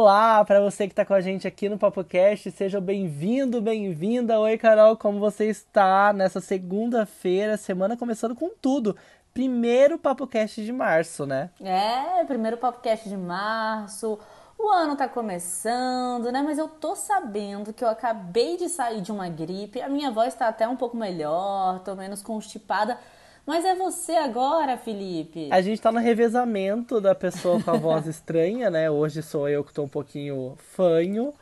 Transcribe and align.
Olá 0.00 0.44
para 0.44 0.60
você 0.60 0.88
que 0.88 0.92
está 0.92 1.04
com 1.04 1.14
a 1.14 1.20
gente 1.20 1.46
aqui 1.46 1.68
no 1.68 1.78
PapoCast, 1.78 2.50
seja 2.50 2.80
bem-vindo, 2.80 3.62
bem-vinda. 3.62 4.40
Oi, 4.40 4.58
Carol, 4.58 4.96
como 4.96 5.20
você 5.20 5.44
está 5.44 6.12
nessa 6.12 6.40
segunda-feira, 6.40 7.56
semana 7.56 7.96
começando 7.96 8.34
com 8.34 8.50
tudo. 8.60 8.96
Primeiro 9.32 9.96
PapoCast 9.96 10.64
de 10.64 10.72
março, 10.72 11.24
né? 11.24 11.48
É, 11.60 12.24
primeiro 12.24 12.56
PapoCast 12.56 13.08
de 13.08 13.16
março. 13.16 14.18
O 14.58 14.68
ano 14.68 14.96
tá 14.96 15.08
começando, 15.08 16.32
né? 16.32 16.42
Mas 16.42 16.58
eu 16.58 16.66
tô 16.66 16.96
sabendo 16.96 17.72
que 17.72 17.84
eu 17.84 17.88
acabei 17.88 18.56
de 18.56 18.68
sair 18.68 19.00
de 19.00 19.12
uma 19.12 19.28
gripe. 19.28 19.80
A 19.80 19.88
minha 19.88 20.10
voz 20.10 20.34
tá 20.34 20.48
até 20.48 20.66
um 20.66 20.74
pouco 20.74 20.96
melhor, 20.96 21.78
tô 21.84 21.94
menos 21.94 22.20
constipada. 22.20 22.98
Mas 23.46 23.64
é 23.64 23.74
você 23.74 24.12
agora, 24.12 24.76
Felipe. 24.78 25.48
A 25.52 25.60
gente 25.60 25.80
tá 25.80 25.92
no 25.92 25.98
revezamento 25.98 27.00
da 27.00 27.14
pessoa 27.14 27.62
com 27.62 27.70
a 27.70 27.76
voz 27.76 28.06
estranha, 28.08 28.70
né? 28.70 28.90
Hoje 28.90 29.22
sou 29.22 29.48
eu 29.48 29.62
que 29.62 29.72
tô 29.72 29.82
um 29.82 29.88
pouquinho 29.88 30.54
fanho. 30.56 31.34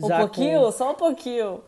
Um 0.00 0.08
pouquinho? 0.08 0.62
Com... 0.62 0.72
Só 0.72 0.92
um 0.92 0.94
pouquinho. 0.94 1.60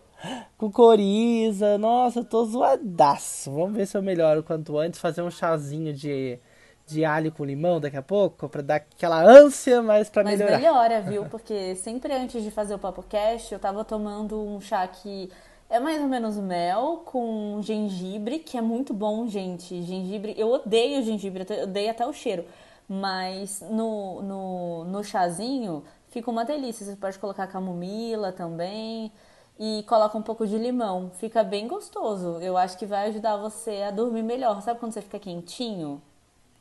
Com 0.56 0.70
coriza. 0.70 1.76
Nossa, 1.76 2.20
eu 2.20 2.24
tô 2.24 2.44
zoadaço. 2.46 3.50
Vamos 3.52 3.76
ver 3.76 3.86
se 3.86 3.96
eu 3.96 4.02
melhoro 4.02 4.42
quanto 4.42 4.78
antes. 4.78 4.98
Fazer 4.98 5.20
um 5.20 5.30
chazinho 5.30 5.92
de, 5.92 6.38
de 6.86 7.04
alho 7.04 7.30
com 7.30 7.44
limão 7.44 7.78
daqui 7.78 7.98
a 7.98 8.02
pouco. 8.02 8.48
Pra 8.48 8.62
dar 8.62 8.76
aquela 8.76 9.22
ânsia, 9.22 9.82
mas 9.82 10.08
pra 10.08 10.24
mas 10.24 10.38
melhorar. 10.38 10.52
Mas 10.52 10.62
melhora, 10.62 11.00
viu? 11.02 11.26
Porque 11.28 11.74
sempre 11.74 12.14
antes 12.14 12.42
de 12.42 12.50
fazer 12.50 12.74
o 12.74 12.78
Papo 12.78 13.02
Cast, 13.02 13.52
eu 13.52 13.60
tava 13.60 13.84
tomando 13.84 14.42
um 14.42 14.58
chá 14.62 14.86
que 14.88 15.30
é 15.68 15.80
mais 15.80 16.00
ou 16.00 16.08
menos 16.08 16.36
mel 16.36 17.02
com 17.04 17.60
gengibre, 17.62 18.38
que 18.38 18.56
é 18.56 18.60
muito 18.60 18.92
bom, 18.94 19.26
gente. 19.26 19.82
Gengibre, 19.82 20.34
eu 20.36 20.50
odeio 20.50 21.02
gengibre, 21.02 21.46
eu 21.48 21.64
odeio 21.64 21.90
até 21.90 22.06
o 22.06 22.12
cheiro. 22.12 22.44
Mas 22.88 23.62
no, 23.70 24.22
no, 24.22 24.84
no 24.84 25.02
chazinho 25.02 25.82
fica 26.10 26.30
uma 26.30 26.44
delícia. 26.44 26.84
Você 26.84 26.96
pode 26.96 27.18
colocar 27.18 27.46
camomila 27.46 28.30
também 28.32 29.10
e 29.58 29.84
coloca 29.88 30.16
um 30.18 30.22
pouco 30.22 30.46
de 30.46 30.56
limão. 30.58 31.10
Fica 31.14 31.42
bem 31.42 31.66
gostoso. 31.66 32.38
Eu 32.40 32.56
acho 32.56 32.78
que 32.78 32.86
vai 32.86 33.08
ajudar 33.08 33.36
você 33.36 33.82
a 33.82 33.90
dormir 33.90 34.22
melhor. 34.22 34.60
Sabe 34.62 34.78
quando 34.78 34.92
você 34.92 35.02
fica 35.02 35.18
quentinho? 35.18 36.00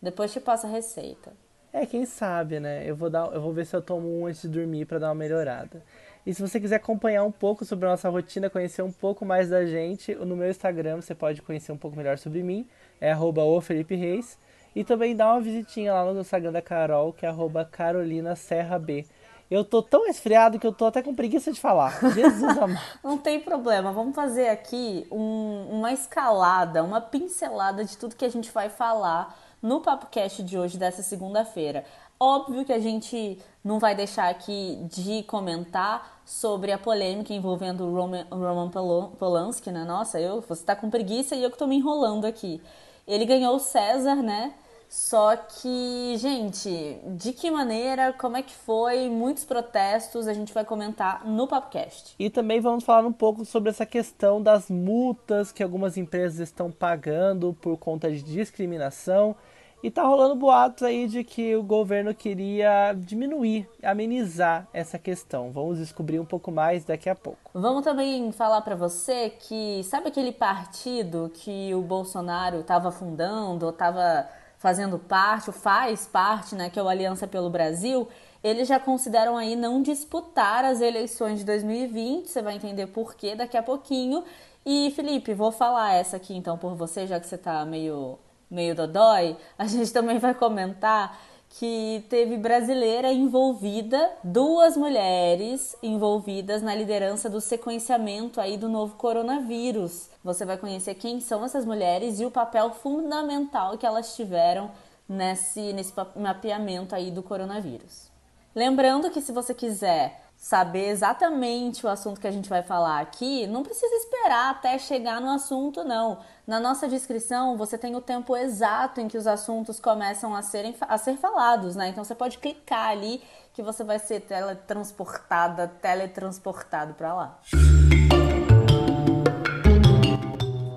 Depois 0.01 0.31
te 0.31 0.39
passa 0.39 0.67
a 0.67 0.69
receita. 0.69 1.31
É, 1.71 1.85
quem 1.85 2.05
sabe, 2.05 2.59
né? 2.59 2.87
Eu 2.87 2.95
vou, 2.95 3.09
dar, 3.09 3.33
eu 3.33 3.41
vou 3.41 3.51
ver 3.51 3.65
se 3.65 3.75
eu 3.75 3.81
tomo 3.81 4.07
um 4.07 4.27
antes 4.27 4.43
de 4.43 4.47
dormir 4.47 4.85
para 4.85 4.99
dar 4.99 5.07
uma 5.07 5.15
melhorada. 5.15 5.83
E 6.25 6.33
se 6.33 6.41
você 6.41 6.59
quiser 6.59 6.77
acompanhar 6.77 7.23
um 7.23 7.31
pouco 7.31 7.65
sobre 7.65 7.85
a 7.85 7.89
nossa 7.89 8.09
rotina, 8.09 8.49
conhecer 8.49 8.81
um 8.81 8.91
pouco 8.91 9.25
mais 9.25 9.49
da 9.49 9.65
gente, 9.65 10.15
no 10.15 10.35
meu 10.37 10.49
Instagram 10.49 11.01
você 11.01 11.13
pode 11.13 11.41
conhecer 11.41 11.71
um 11.71 11.77
pouco 11.77 11.97
melhor 11.97 12.17
sobre 12.17 12.41
mim, 12.41 12.65
é 13.01 13.11
arroba 13.11 13.41
Reis. 13.89 14.37
E 14.75 14.83
também 14.83 15.15
dá 15.15 15.33
uma 15.33 15.41
visitinha 15.41 15.93
lá 15.93 16.11
no 16.11 16.21
Instagram 16.21 16.51
da 16.51 16.61
Carol, 16.61 17.13
que 17.13 17.25
é 17.25 17.29
arroba 17.29 17.65
Carolina 17.65 18.35
Serra 18.35 18.79
B. 18.79 19.05
Eu 19.51 19.63
tô 19.63 19.83
tão 19.83 20.07
esfriado 20.07 20.57
que 20.57 20.65
eu 20.65 20.71
tô 20.71 20.85
até 20.85 21.01
com 21.03 21.13
preguiça 21.13 21.51
de 21.51 21.59
falar. 21.59 21.99
Jesus 22.13 22.41
amado. 22.57 22.79
Não 23.03 23.17
tem 23.17 23.39
problema. 23.39 23.91
Vamos 23.91 24.15
fazer 24.15 24.47
aqui 24.47 25.05
um, 25.11 25.67
uma 25.69 25.91
escalada, 25.91 26.83
uma 26.83 26.99
pincelada 26.99 27.83
de 27.85 27.95
tudo 27.97 28.15
que 28.15 28.25
a 28.25 28.29
gente 28.29 28.49
vai 28.51 28.69
falar 28.69 29.37
no 29.63 29.79
Papo 29.79 30.07
Cast 30.07 30.43
de 30.43 30.59
hoje, 30.59 30.77
dessa 30.77 31.01
segunda-feira. 31.01 31.85
Óbvio 32.19 32.65
que 32.65 32.73
a 32.73 32.79
gente 32.79 33.39
não 33.63 33.79
vai 33.79 33.95
deixar 33.95 34.29
aqui 34.29 34.77
de 34.91 35.23
comentar 35.23 36.21
sobre 36.25 36.73
a 36.73 36.77
polêmica 36.77 37.33
envolvendo 37.33 37.85
o 37.85 37.95
Roman, 37.95 38.27
Roman 38.29 38.69
Polanski, 39.17 39.71
né? 39.71 39.85
Nossa, 39.85 40.19
eu, 40.19 40.41
você 40.41 40.65
tá 40.65 40.75
com 40.75 40.89
preguiça 40.89 41.33
e 41.33 41.43
eu 41.43 41.49
que 41.49 41.57
tô 41.57 41.65
me 41.65 41.77
enrolando 41.77 42.25
aqui. 42.25 42.61
Ele 43.07 43.25
ganhou 43.25 43.55
o 43.55 43.59
César, 43.59 44.15
né? 44.15 44.53
Só 44.89 45.35
que, 45.35 46.15
gente, 46.17 46.99
de 47.17 47.33
que 47.33 47.49
maneira, 47.49 48.13
como 48.13 48.37
é 48.37 48.43
que 48.43 48.53
foi, 48.53 49.09
muitos 49.09 49.43
protestos, 49.43 50.27
a 50.27 50.33
gente 50.33 50.53
vai 50.53 50.63
comentar 50.63 51.25
no 51.25 51.47
Papcast. 51.47 52.13
E 52.19 52.29
também 52.29 52.59
vamos 52.61 52.83
falar 52.83 53.07
um 53.07 53.11
pouco 53.11 53.43
sobre 53.43 53.71
essa 53.71 53.87
questão 53.87 54.39
das 54.39 54.69
multas 54.69 55.51
que 55.51 55.63
algumas 55.63 55.97
empresas 55.97 56.39
estão 56.39 56.69
pagando 56.69 57.57
por 57.59 57.75
conta 57.77 58.11
de 58.11 58.21
discriminação 58.21 59.35
e 59.83 59.91
tá 59.91 60.01
rolando 60.03 60.33
boatos 60.33 60.83
aí 60.83 61.07
de 61.07 61.25
que 61.25 61.53
o 61.57 61.61
governo 61.61 62.15
queria 62.15 62.93
diminuir, 62.97 63.67
amenizar 63.83 64.65
essa 64.71 64.97
questão. 64.97 65.51
Vamos 65.51 65.77
descobrir 65.77 66.21
um 66.21 66.25
pouco 66.25 66.49
mais 66.49 66.85
daqui 66.85 67.09
a 67.09 67.15
pouco. 67.15 67.51
Vamos 67.53 67.83
também 67.83 68.31
falar 68.31 68.61
para 68.61 68.75
você 68.75 69.29
que 69.29 69.83
sabe 69.83 70.07
aquele 70.07 70.31
partido 70.31 71.29
que 71.33 71.75
o 71.75 71.81
Bolsonaro 71.81 72.61
estava 72.61 72.91
fundando, 72.91 73.67
estava 73.67 74.29
fazendo 74.57 74.97
parte, 74.97 75.49
ou 75.49 75.53
faz 75.53 76.07
parte, 76.07 76.55
né, 76.55 76.69
que 76.69 76.79
é 76.79 76.81
o 76.81 76.87
Aliança 76.87 77.27
pelo 77.27 77.49
Brasil, 77.49 78.07
eles 78.41 78.65
já 78.65 78.79
consideram 78.79 79.35
aí 79.35 79.57
não 79.57 79.81
disputar 79.81 80.63
as 80.63 80.79
eleições 80.79 81.39
de 81.39 81.45
2020, 81.45 82.29
você 82.29 82.41
vai 82.41 82.55
entender 82.55 82.87
por 82.87 83.15
quê 83.15 83.35
daqui 83.35 83.57
a 83.57 83.63
pouquinho. 83.63 84.23
E 84.65 84.91
Felipe, 84.91 85.33
vou 85.33 85.51
falar 85.51 85.93
essa 85.93 86.15
aqui 86.15 86.33
então 86.33 86.57
por 86.57 86.75
você, 86.75 87.05
já 87.05 87.19
que 87.19 87.27
você 87.27 87.37
tá 87.37 87.65
meio 87.65 88.17
meio 88.53 88.75
dodói, 88.75 89.35
a 89.57 89.65
gente 89.65 89.91
também 89.91 90.19
vai 90.19 90.33
comentar 90.33 91.19
que 91.49 92.03
teve 92.09 92.35
brasileira 92.35 93.11
envolvida, 93.11 94.11
duas 94.23 94.75
mulheres 94.75 95.75
envolvidas 95.83 96.63
na 96.63 96.73
liderança 96.73 97.29
do 97.29 97.39
sequenciamento 97.39 98.41
aí 98.41 98.57
do 98.57 98.67
novo 98.67 98.95
coronavírus. 98.95 100.09
Você 100.23 100.45
vai 100.45 100.57
conhecer 100.57 100.95
quem 100.95 101.19
são 101.19 101.45
essas 101.45 101.63
mulheres 101.63 102.19
e 102.19 102.25
o 102.25 102.31
papel 102.31 102.71
fundamental 102.71 103.77
que 103.77 103.85
elas 103.85 104.15
tiveram 104.15 104.71
nesse, 105.07 105.73
nesse 105.73 105.93
mapeamento 106.15 106.95
aí 106.95 107.11
do 107.11 107.21
coronavírus. 107.21 108.11
Lembrando 108.55 109.11
que 109.11 109.21
se 109.21 109.31
você 109.31 109.53
quiser 109.53 110.22
saber 110.43 110.89
exatamente 110.89 111.85
o 111.85 111.89
assunto 111.89 112.19
que 112.19 112.27
a 112.27 112.31
gente 112.31 112.49
vai 112.49 112.61
falar 112.61 112.99
aqui, 112.99 113.47
não 113.47 113.63
precisa 113.63 113.95
esperar 113.95 114.51
até 114.51 114.77
chegar 114.77 115.21
no 115.21 115.29
assunto, 115.29 115.85
não. 115.85 116.17
Na 116.45 116.59
nossa 116.59 116.85
descrição, 116.85 117.55
você 117.55 117.77
tem 117.77 117.95
o 117.95 118.01
tempo 118.01 118.35
exato 118.35 118.99
em 118.99 119.07
que 119.07 119.17
os 119.17 119.25
assuntos 119.25 119.79
começam 119.79 120.35
a, 120.35 120.41
serem, 120.41 120.75
a 120.81 120.97
ser 120.97 121.15
falados, 121.15 121.77
né? 121.77 121.87
Então 121.87 122.03
você 122.03 122.13
pode 122.13 122.39
clicar 122.39 122.89
ali 122.89 123.21
que 123.53 123.63
você 123.63 123.85
vai 123.85 123.97
ser 123.99 124.19
teletransportada, 124.19 125.65
teletransportado 125.81 126.93
para 126.93 127.13
lá. 127.13 127.39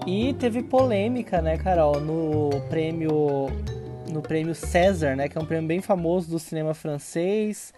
E 0.06 0.32
teve 0.34 0.62
polêmica, 0.62 1.42
né, 1.42 1.58
Carol, 1.58 1.98
no 1.98 2.50
prêmio 2.68 3.48
no 4.12 4.22
prêmio 4.22 4.54
César, 4.54 5.16
né, 5.16 5.28
que 5.28 5.36
é 5.36 5.40
um 5.40 5.44
prêmio 5.44 5.66
bem 5.66 5.82
famoso 5.82 6.30
do 6.30 6.38
cinema 6.38 6.72
francês 6.72 7.74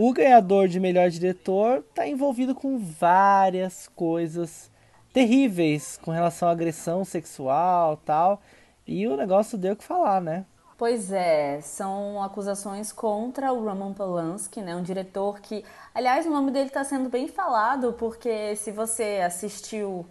o 0.00 0.12
ganhador 0.12 0.68
de 0.68 0.78
melhor 0.78 1.10
diretor 1.10 1.78
está 1.78 2.06
envolvido 2.06 2.54
com 2.54 2.78
várias 2.78 3.88
coisas 3.96 4.70
terríveis 5.12 5.98
com 6.00 6.12
relação 6.12 6.48
à 6.48 6.52
agressão 6.52 7.04
sexual 7.04 7.96
tal. 7.96 8.40
E 8.86 9.08
o 9.08 9.16
negócio 9.16 9.58
deu 9.58 9.72
o 9.72 9.76
que 9.76 9.82
falar, 9.82 10.20
né? 10.20 10.46
Pois 10.76 11.10
é, 11.10 11.60
são 11.60 12.22
acusações 12.22 12.92
contra 12.92 13.52
o 13.52 13.64
Roman 13.64 13.92
Polanski, 13.92 14.60
né? 14.60 14.76
Um 14.76 14.84
diretor 14.84 15.40
que, 15.40 15.64
aliás, 15.92 16.24
o 16.26 16.30
nome 16.30 16.52
dele 16.52 16.68
está 16.68 16.84
sendo 16.84 17.08
bem 17.08 17.26
falado, 17.26 17.92
porque 17.94 18.54
se 18.54 18.70
você 18.70 19.20
assistiu 19.26 20.06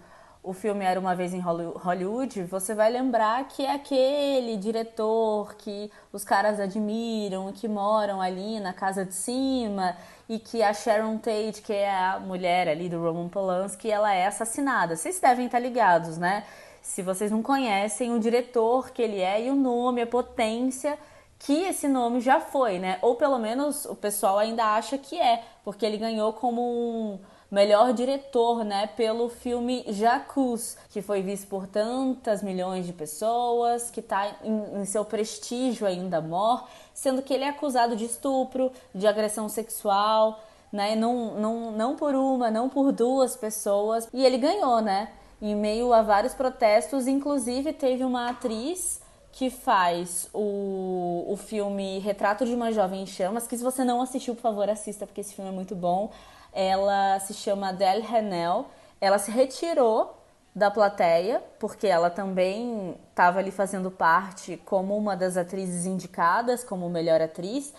o 0.47 0.53
filme 0.53 0.85
Era 0.85 0.97
Uma 0.97 1.13
Vez 1.13 1.34
em 1.34 1.41
Hollywood, 1.41 2.44
você 2.44 2.74
vai 2.74 2.90
lembrar 2.90 3.50
que 3.50 3.66
é 3.66 3.74
aquele 3.74 4.56
diretor 4.56 5.53
que 5.56 5.91
os 6.13 6.24
caras 6.24 6.58
admiram, 6.58 7.52
que 7.52 7.68
moram 7.68 8.22
ali 8.22 8.58
na 8.62 8.72
casa 8.72 9.03
de 9.03 9.13
cima 9.13 9.97
e 10.30 10.40
que 10.40 10.63
a 10.63 10.74
Sharon 10.74 11.18
Tate, 11.18 11.62
que 11.62 11.74
é 11.74 11.94
a 11.94 12.18
mulher 12.18 12.69
ali 12.69 12.88
do 12.88 12.97
Roman 12.97 13.28
Polanski, 13.28 13.91
ela 13.91 14.13
é 14.13 14.25
assassinada. 14.25 14.96
Vocês 14.96 15.19
devem 15.19 15.47
estar 15.47 15.59
ligados, 15.59 16.18
né? 16.18 16.46
Se 16.81 17.02
vocês 17.02 17.29
não 17.29 17.44
conhecem 17.44 18.16
o 18.16 18.19
diretor 18.19 18.91
que 18.91 19.02
ele 19.02 19.19
é 19.19 19.47
e 19.47 19.52
o 19.52 19.56
nome, 19.56 20.02
a 20.02 20.08
potência 20.08 20.97
que 21.38 21.64
esse 21.64 21.90
nome 21.90 22.22
já 22.22 22.40
foi, 22.40 22.79
né? 22.79 23.00
Ou 23.02 23.16
pelo 23.16 23.38
menos 23.38 23.84
o 23.84 23.96
pessoal 23.96 24.40
ainda 24.40 24.64
acha 24.64 24.97
que 24.97 25.19
é, 25.19 25.44
porque 25.66 25.85
ele 25.85 25.97
ganhou 25.97 26.32
como 26.32 26.61
um 26.61 27.20
melhor 27.49 27.94
diretor, 27.94 28.64
né, 28.64 28.88
pelo 28.88 29.29
filme 29.29 29.85
Jacuz, 29.88 30.78
que 30.90 31.02
foi 31.02 31.22
visto 31.22 31.47
por 31.47 31.66
tantas 31.66 32.44
milhões 32.44 32.85
de 32.85 32.94
pessoas, 32.94 33.90
que 33.90 34.02
está 34.02 34.35
em, 34.44 34.82
em, 34.82 34.85
seu 34.85 35.05
prestígio 35.05 35.88
ainda 35.88 36.22
maior, 36.22 36.67
sendo 36.94 37.22
que 37.22 37.34
ele 37.34 37.46
é 37.46 37.49
acusado 37.49 37.96
de 37.96 38.05
estupro, 38.05 38.72
de 38.94 39.08
agressão 39.08 39.47
sexual, 39.47 40.40
né, 40.72 40.96
não, 40.96 41.35
não, 41.35 41.72
não 41.72 41.96
por 41.96 42.14
uma, 42.16 42.52
não 42.52 42.67
por 42.67 42.91
duas 42.91 43.38
pessoas, 43.38 44.09
e 44.14 44.26
ele 44.26 44.38
ganhou, 44.38 44.82
né, 44.82 45.09
em 45.41 45.55
meio 45.55 45.93
a 45.93 46.02
vários 46.02 46.34
protestos, 46.34 47.08
inclusive 47.08 47.72
teve 47.72 48.03
uma 48.03 48.29
atriz 48.29 49.02
que 49.32 49.52
faz 49.52 50.28
o, 50.34 51.26
o 51.28 51.38
filme 51.38 52.00
Retrato 52.00 52.43
de 52.43 52.55
uma 52.55 52.72
Jovem 52.72 53.03
em 53.03 53.05
Chamas, 53.05 53.46
que 53.46 53.55
se 53.55 53.64
você 53.64 53.84
não 53.84 54.02
assistiu, 54.02 54.34
por 54.34 54.41
favor, 54.41 54.67
assista, 54.67 55.05
porque 55.05 55.22
esse 55.22 55.35
filme 55.35 55.52
é 55.52 55.53
muito 55.53 55.76
bom 55.76 56.11
ela 56.57 57.19
se 57.19 57.35
chama 57.35 57.69
Adele 57.69 58.01
Renel. 58.01 58.65
Ela 58.99 59.19
se 59.19 59.29
retirou 59.29 60.17
da 60.55 60.71
plateia, 60.71 61.43
porque 61.59 61.85
ela 61.85 62.09
também 62.09 62.97
estava 63.11 63.37
ali 63.37 63.51
fazendo 63.51 63.91
parte 63.91 64.57
como 64.65 64.97
uma 64.97 65.15
das 65.15 65.37
atrizes 65.37 65.85
indicadas 65.85 66.63
como 66.63 66.89
melhor 66.89 67.21
atriz. 67.21 67.73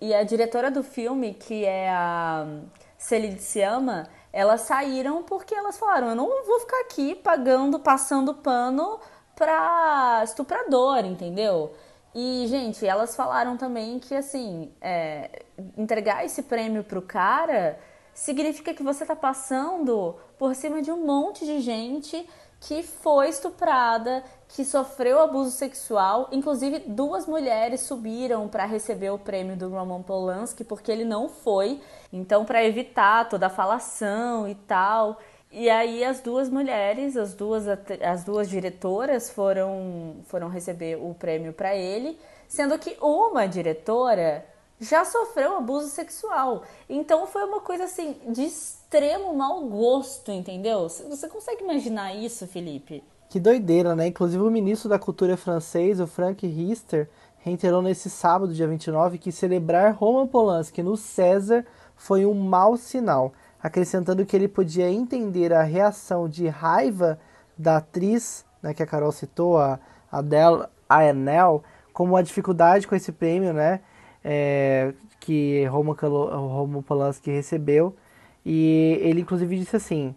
e 0.00 0.12
a 0.12 0.24
diretora 0.24 0.70
do 0.70 0.82
filme, 0.82 1.32
que 1.34 1.64
é 1.64 1.88
a 1.88 2.44
Celine 2.98 3.38
Siama, 3.38 4.08
elas 4.32 4.62
saíram 4.62 5.22
porque 5.22 5.54
elas 5.54 5.78
falaram: 5.78 6.08
eu 6.08 6.16
não 6.16 6.44
vou 6.44 6.60
ficar 6.60 6.80
aqui 6.80 7.14
pagando, 7.14 7.78
passando 7.78 8.34
pano 8.34 8.98
pra 9.36 10.22
estuprador, 10.24 11.04
entendeu? 11.04 11.72
E, 12.14 12.46
gente, 12.48 12.84
elas 12.86 13.14
falaram 13.14 13.56
também 13.56 13.98
que, 14.00 14.14
assim, 14.14 14.72
é, 14.80 15.42
entregar 15.76 16.24
esse 16.24 16.42
prêmio 16.42 16.82
pro 16.84 17.02
cara 17.02 17.78
significa 18.14 18.72
que 18.72 18.82
você 18.82 19.04
tá 19.04 19.16
passando 19.16 20.16
por 20.38 20.54
cima 20.54 20.80
de 20.80 20.90
um 20.90 21.04
monte 21.04 21.44
de 21.44 21.60
gente 21.60 22.26
que 22.60 22.82
foi 22.82 23.28
estuprada, 23.28 24.24
que 24.48 24.64
sofreu 24.64 25.20
abuso 25.20 25.50
sexual. 25.50 26.28
Inclusive, 26.32 26.78
duas 26.86 27.26
mulheres 27.26 27.82
subiram 27.82 28.48
para 28.48 28.64
receber 28.64 29.10
o 29.10 29.18
prêmio 29.18 29.56
do 29.56 29.68
Roman 29.68 30.00
Polanski 30.00 30.64
porque 30.64 30.90
ele 30.90 31.04
não 31.04 31.28
foi. 31.28 31.80
Então, 32.10 32.44
para 32.44 32.64
evitar 32.64 33.28
toda 33.28 33.46
a 33.46 33.50
falação 33.50 34.48
e 34.48 34.54
tal. 34.54 35.18
E 35.50 35.68
aí 35.68 36.02
as 36.02 36.20
duas 36.20 36.48
mulheres, 36.48 37.16
as 37.16 37.34
duas, 37.34 37.66
as 38.02 38.24
duas 38.24 38.48
diretoras 38.48 39.30
foram, 39.30 40.16
foram 40.24 40.48
receber 40.48 40.96
o 40.96 41.14
prêmio 41.14 41.52
para 41.52 41.76
ele, 41.76 42.18
sendo 42.48 42.76
que 42.78 42.96
uma 43.00 43.46
diretora 43.46 44.44
já 44.84 45.04
sofreu 45.04 45.56
abuso 45.56 45.88
sexual. 45.88 46.62
Então 46.88 47.26
foi 47.26 47.44
uma 47.44 47.60
coisa 47.60 47.84
assim 47.84 48.16
de 48.28 48.44
extremo 48.44 49.34
mau 49.34 49.64
gosto, 49.66 50.30
entendeu? 50.30 50.88
Você 50.88 51.28
consegue 51.28 51.64
imaginar 51.64 52.14
isso, 52.14 52.46
Felipe? 52.46 53.02
Que 53.28 53.40
doideira, 53.40 53.96
né? 53.96 54.06
Inclusive 54.06 54.42
o 54.42 54.50
ministro 54.50 54.88
da 54.88 54.98
Cultura 54.98 55.36
francês, 55.36 55.98
o 55.98 56.06
Frank 56.06 56.46
Riester, 56.46 57.08
reiterou 57.38 57.82
nesse 57.82 58.08
sábado, 58.08 58.54
dia 58.54 58.68
29, 58.68 59.18
que 59.18 59.32
celebrar 59.32 59.94
Roman 59.94 60.26
Polanski 60.26 60.82
no 60.82 60.96
César 60.96 61.66
foi 61.96 62.24
um 62.24 62.34
mau 62.34 62.76
sinal, 62.76 63.32
acrescentando 63.62 64.24
que 64.24 64.36
ele 64.36 64.48
podia 64.48 64.90
entender 64.90 65.52
a 65.52 65.62
reação 65.62 66.28
de 66.28 66.48
raiva 66.48 67.18
da 67.56 67.78
atriz, 67.78 68.44
né, 68.62 68.72
que 68.72 68.82
a 68.82 68.86
Carol 68.86 69.12
citou, 69.12 69.58
a 69.58 69.78
Adele 70.10 70.66
Aenel, 70.88 71.62
como 71.92 72.16
a 72.16 72.22
dificuldade 72.22 72.86
com 72.86 72.94
esse 72.94 73.12
prêmio, 73.12 73.52
né? 73.52 73.80
É, 74.24 74.94
que 75.20 75.64
Roman, 75.66 75.92
Roman 75.92 76.82
Polanski 76.82 77.30
recebeu. 77.30 77.94
E 78.44 78.98
ele, 79.02 79.20
inclusive, 79.20 79.58
disse 79.58 79.76
assim: 79.76 80.14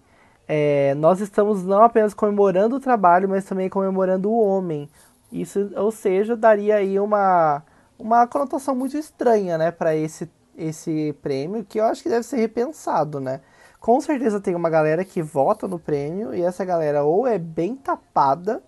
é, 0.48 0.96
Nós 0.96 1.20
estamos 1.20 1.64
não 1.64 1.84
apenas 1.84 2.14
comemorando 2.14 2.78
o 2.78 2.80
trabalho, 2.80 3.28
mas 3.30 3.46
também 3.46 3.70
comemorando 3.70 4.30
o 4.30 4.40
homem. 4.40 4.90
Isso, 5.32 5.72
ou 5.76 5.92
seja, 5.92 6.36
daria 6.38 6.78
aí 6.78 7.00
uma, 7.00 7.62
uma 8.00 8.26
conotação 8.28 8.74
muito 8.74 8.98
estranha 8.98 9.58
né, 9.58 9.72
para 9.72 9.96
esse, 9.96 10.30
esse 10.58 11.14
prêmio, 11.22 11.66
que 11.66 11.80
eu 11.80 11.86
acho 11.86 12.02
que 12.02 12.10
deve 12.10 12.24
ser 12.24 12.38
repensado. 12.38 13.20
Né? 13.20 13.42
Com 13.80 14.00
certeza 14.00 14.40
tem 14.40 14.56
uma 14.56 14.70
galera 14.70 15.04
que 15.04 15.22
vota 15.22 15.68
no 15.68 15.78
prêmio 15.78 16.34
e 16.34 16.42
essa 16.42 16.64
galera 16.64 17.04
ou 17.04 17.28
é 17.28 17.38
bem 17.38 17.76
tapada 17.76 18.64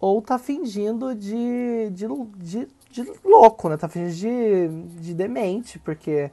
ou 0.00 0.22
tá 0.22 0.38
fingindo 0.38 1.14
de, 1.14 1.90
de, 1.90 2.06
de 2.36 2.68
de 2.90 3.10
louco, 3.24 3.68
né? 3.68 3.76
Tá 3.76 3.88
fingindo 3.88 4.88
de, 4.88 5.00
de 5.00 5.14
demente, 5.14 5.78
porque 5.78 6.30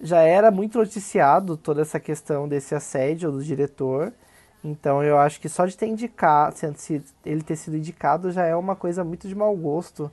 já 0.00 0.20
era 0.20 0.50
muito 0.50 0.78
noticiado 0.78 1.56
toda 1.56 1.82
essa 1.82 1.98
questão 1.98 2.48
desse 2.48 2.74
assédio 2.74 3.32
do 3.32 3.42
diretor. 3.42 4.12
Então 4.62 5.02
eu 5.02 5.18
acho 5.18 5.40
que 5.40 5.48
só 5.48 5.66
de 5.66 5.76
ter 5.76 5.86
indicado, 5.86 6.56
se 6.76 7.02
ele 7.24 7.42
ter 7.42 7.56
sido 7.56 7.76
indicado 7.76 8.30
já 8.30 8.44
é 8.44 8.54
uma 8.54 8.74
coisa 8.74 9.04
muito 9.04 9.28
de 9.28 9.34
mau 9.34 9.54
gosto. 9.56 10.10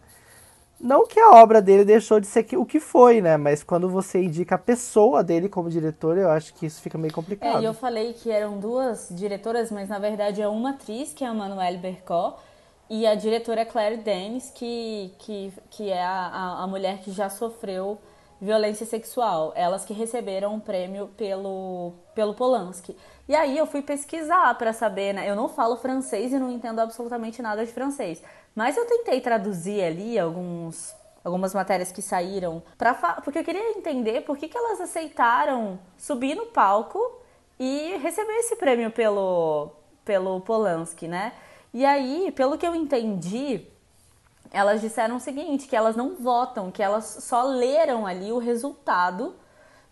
Não 0.80 1.08
que 1.08 1.20
a 1.20 1.32
obra 1.42 1.62
dele 1.62 1.86
deixou 1.86 2.20
de 2.20 2.28
ser 2.28 2.46
o 2.58 2.66
que 2.66 2.80
foi, 2.80 3.22
né? 3.22 3.38
Mas 3.38 3.64
quando 3.64 3.88
você 3.88 4.22
indica 4.22 4.56
a 4.56 4.58
pessoa 4.58 5.24
dele 5.24 5.48
como 5.48 5.70
diretor, 5.70 6.18
eu 6.18 6.30
acho 6.30 6.54
que 6.54 6.66
isso 6.66 6.82
fica 6.82 6.98
meio 6.98 7.14
complicado. 7.14 7.60
É, 7.60 7.62
e 7.62 7.66
eu 7.66 7.74
falei 7.74 8.12
que 8.12 8.30
eram 8.30 8.60
duas 8.60 9.08
diretoras, 9.10 9.72
mas 9.72 9.88
na 9.88 9.98
verdade 9.98 10.42
é 10.42 10.48
uma 10.48 10.72
atriz, 10.72 11.14
que 11.14 11.24
é 11.24 11.28
a 11.28 11.34
Manuelle 11.34 11.78
Bercot, 11.78 12.36
e 12.96 13.08
a 13.08 13.16
diretora 13.16 13.62
é 13.62 13.66
Claire 13.66 13.98
Denis, 13.98 14.52
que, 14.54 15.12
que, 15.18 15.52
que 15.72 15.90
é 15.90 16.04
a, 16.04 16.60
a 16.60 16.68
mulher 16.68 17.00
que 17.00 17.12
já 17.12 17.28
sofreu 17.28 17.98
violência 18.40 18.86
sexual. 18.86 19.52
Elas 19.56 19.84
que 19.84 19.94
receberam 19.94 20.52
o 20.52 20.58
um 20.58 20.60
prêmio 20.60 21.08
pelo, 21.18 21.94
pelo 22.14 22.36
Polanski. 22.36 22.96
E 23.28 23.36
aí 23.36 23.58
eu 23.58 23.66
fui 23.66 23.82
pesquisar 23.82 24.56
para 24.60 24.72
saber, 24.74 25.12
né? 25.12 25.28
Eu 25.28 25.36
não 25.36 25.50
falo 25.50 25.76
francês 25.78 26.32
e 26.32 26.38
não 26.38 26.52
entendo 26.52 26.82
absolutamente 26.82 27.42
nada 27.42 27.66
de 27.66 27.72
francês. 27.72 28.22
Mas 28.54 28.78
eu 28.78 28.86
tentei 28.86 29.20
traduzir 29.20 29.84
ali 29.84 30.20
alguns, 30.20 30.96
algumas 31.24 31.52
matérias 31.52 31.92
que 31.92 32.02
saíram, 32.04 32.62
pra, 32.78 32.94
porque 33.24 33.40
eu 33.40 33.44
queria 33.44 33.72
entender 33.72 34.22
por 34.22 34.38
que, 34.38 34.48
que 34.48 34.56
elas 34.56 34.80
aceitaram 34.80 35.80
subir 35.98 36.36
no 36.36 36.46
palco 36.46 37.00
e 37.60 37.98
receber 38.04 38.34
esse 38.34 38.56
prêmio 38.56 38.92
pelo, 38.92 39.72
pelo 40.06 40.42
Polanski, 40.42 41.08
né? 41.08 41.34
E 41.74 41.84
aí, 41.86 42.32
pelo 42.36 42.58
que 42.58 42.68
eu 42.68 42.76
entendi, 42.76 43.66
elas 44.52 44.80
disseram 44.80 45.16
o 45.16 45.20
seguinte, 45.20 45.68
que 45.68 45.76
elas 45.76 45.96
não 45.96 46.16
votam, 46.16 46.70
que 46.70 46.84
elas 46.84 47.06
só 47.22 47.44
leram 47.44 48.06
ali 48.06 48.32
o 48.32 48.38
resultado 48.38 49.34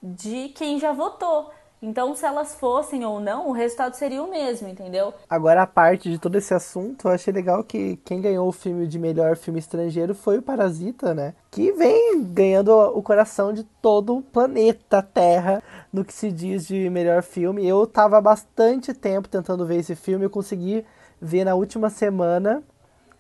de 0.02 0.50
quem 0.50 0.80
já 0.80 0.92
votou. 0.92 1.52
Então, 1.84 2.14
se 2.14 2.24
elas 2.24 2.54
fossem 2.54 3.04
ou 3.04 3.20
não, 3.20 3.50
o 3.50 3.52
resultado 3.52 3.96
seria 3.96 4.22
o 4.22 4.30
mesmo, 4.30 4.68
entendeu? 4.68 5.12
Agora, 5.28 5.64
a 5.64 5.68
parte 5.68 6.12
de 6.12 6.20
todo 6.20 6.36
esse 6.36 6.54
assunto, 6.54 7.08
eu 7.08 7.12
achei 7.12 7.34
legal 7.34 7.64
que 7.64 7.98
quem 8.06 8.22
ganhou 8.22 8.48
o 8.48 8.52
filme 8.52 8.86
de 8.86 9.00
melhor 9.00 9.36
filme 9.36 9.58
estrangeiro 9.58 10.14
foi 10.14 10.38
o 10.38 10.44
Parasita, 10.44 11.16
né? 11.16 11.34
Que 11.50 11.72
vem 11.72 12.24
ganhando 12.24 12.72
o 12.72 13.02
coração 13.02 13.52
de 13.52 13.64
todo 13.82 14.16
o 14.16 14.22
planeta 14.22 15.02
Terra 15.02 15.64
no 15.92 16.06
que 16.06 16.14
se 16.14 16.32
diz 16.32 16.68
de 16.68 16.88
melhor 16.92 17.24
filme. 17.24 17.68
Eu 17.68 17.88
tava 17.88 18.22
bastante 18.22 18.94
tempo 18.94 19.28
tentando 19.28 19.66
ver 19.66 19.78
esse 19.78 19.96
filme, 19.96 20.26
eu 20.26 20.30
consegui 20.30 20.86
ver 21.22 21.46
na 21.46 21.54
última 21.54 21.90
semana 21.90 22.64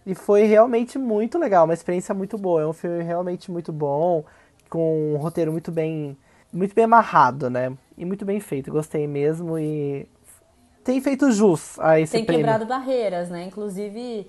e 0.06 0.16
foi 0.16 0.44
realmente 0.44 0.98
muito 0.98 1.38
legal, 1.38 1.66
uma 1.66 1.74
experiência 1.74 2.14
muito 2.16 2.38
boa. 2.38 2.62
É 2.64 2.68
um 2.68 2.74
filme 2.74 3.04
realmente 3.04 3.52
muito 3.52 3.72
bom, 3.72 4.26
com 4.70 5.14
um 5.14 5.18
roteiro 5.18 5.52
muito 5.52 5.72
bem, 5.72 6.18
muito 6.52 6.74
bem 6.74 6.86
amarrado, 6.86 7.50
né? 7.50 7.72
E 7.98 8.04
muito 8.04 8.26
bem 8.26 8.40
feito. 8.40 8.72
Gostei 8.72 9.06
mesmo 9.06 9.60
e 9.60 10.08
tem 10.84 11.00
feito 11.00 11.32
jus 11.32 11.80
a 11.80 12.00
esse 12.00 12.14
tem 12.14 12.26
prêmio. 12.26 12.46
Tem 12.46 12.54
quebrado 12.54 12.68
barreiras, 12.68 13.30
né? 13.30 13.44
Inclusive 13.46 14.28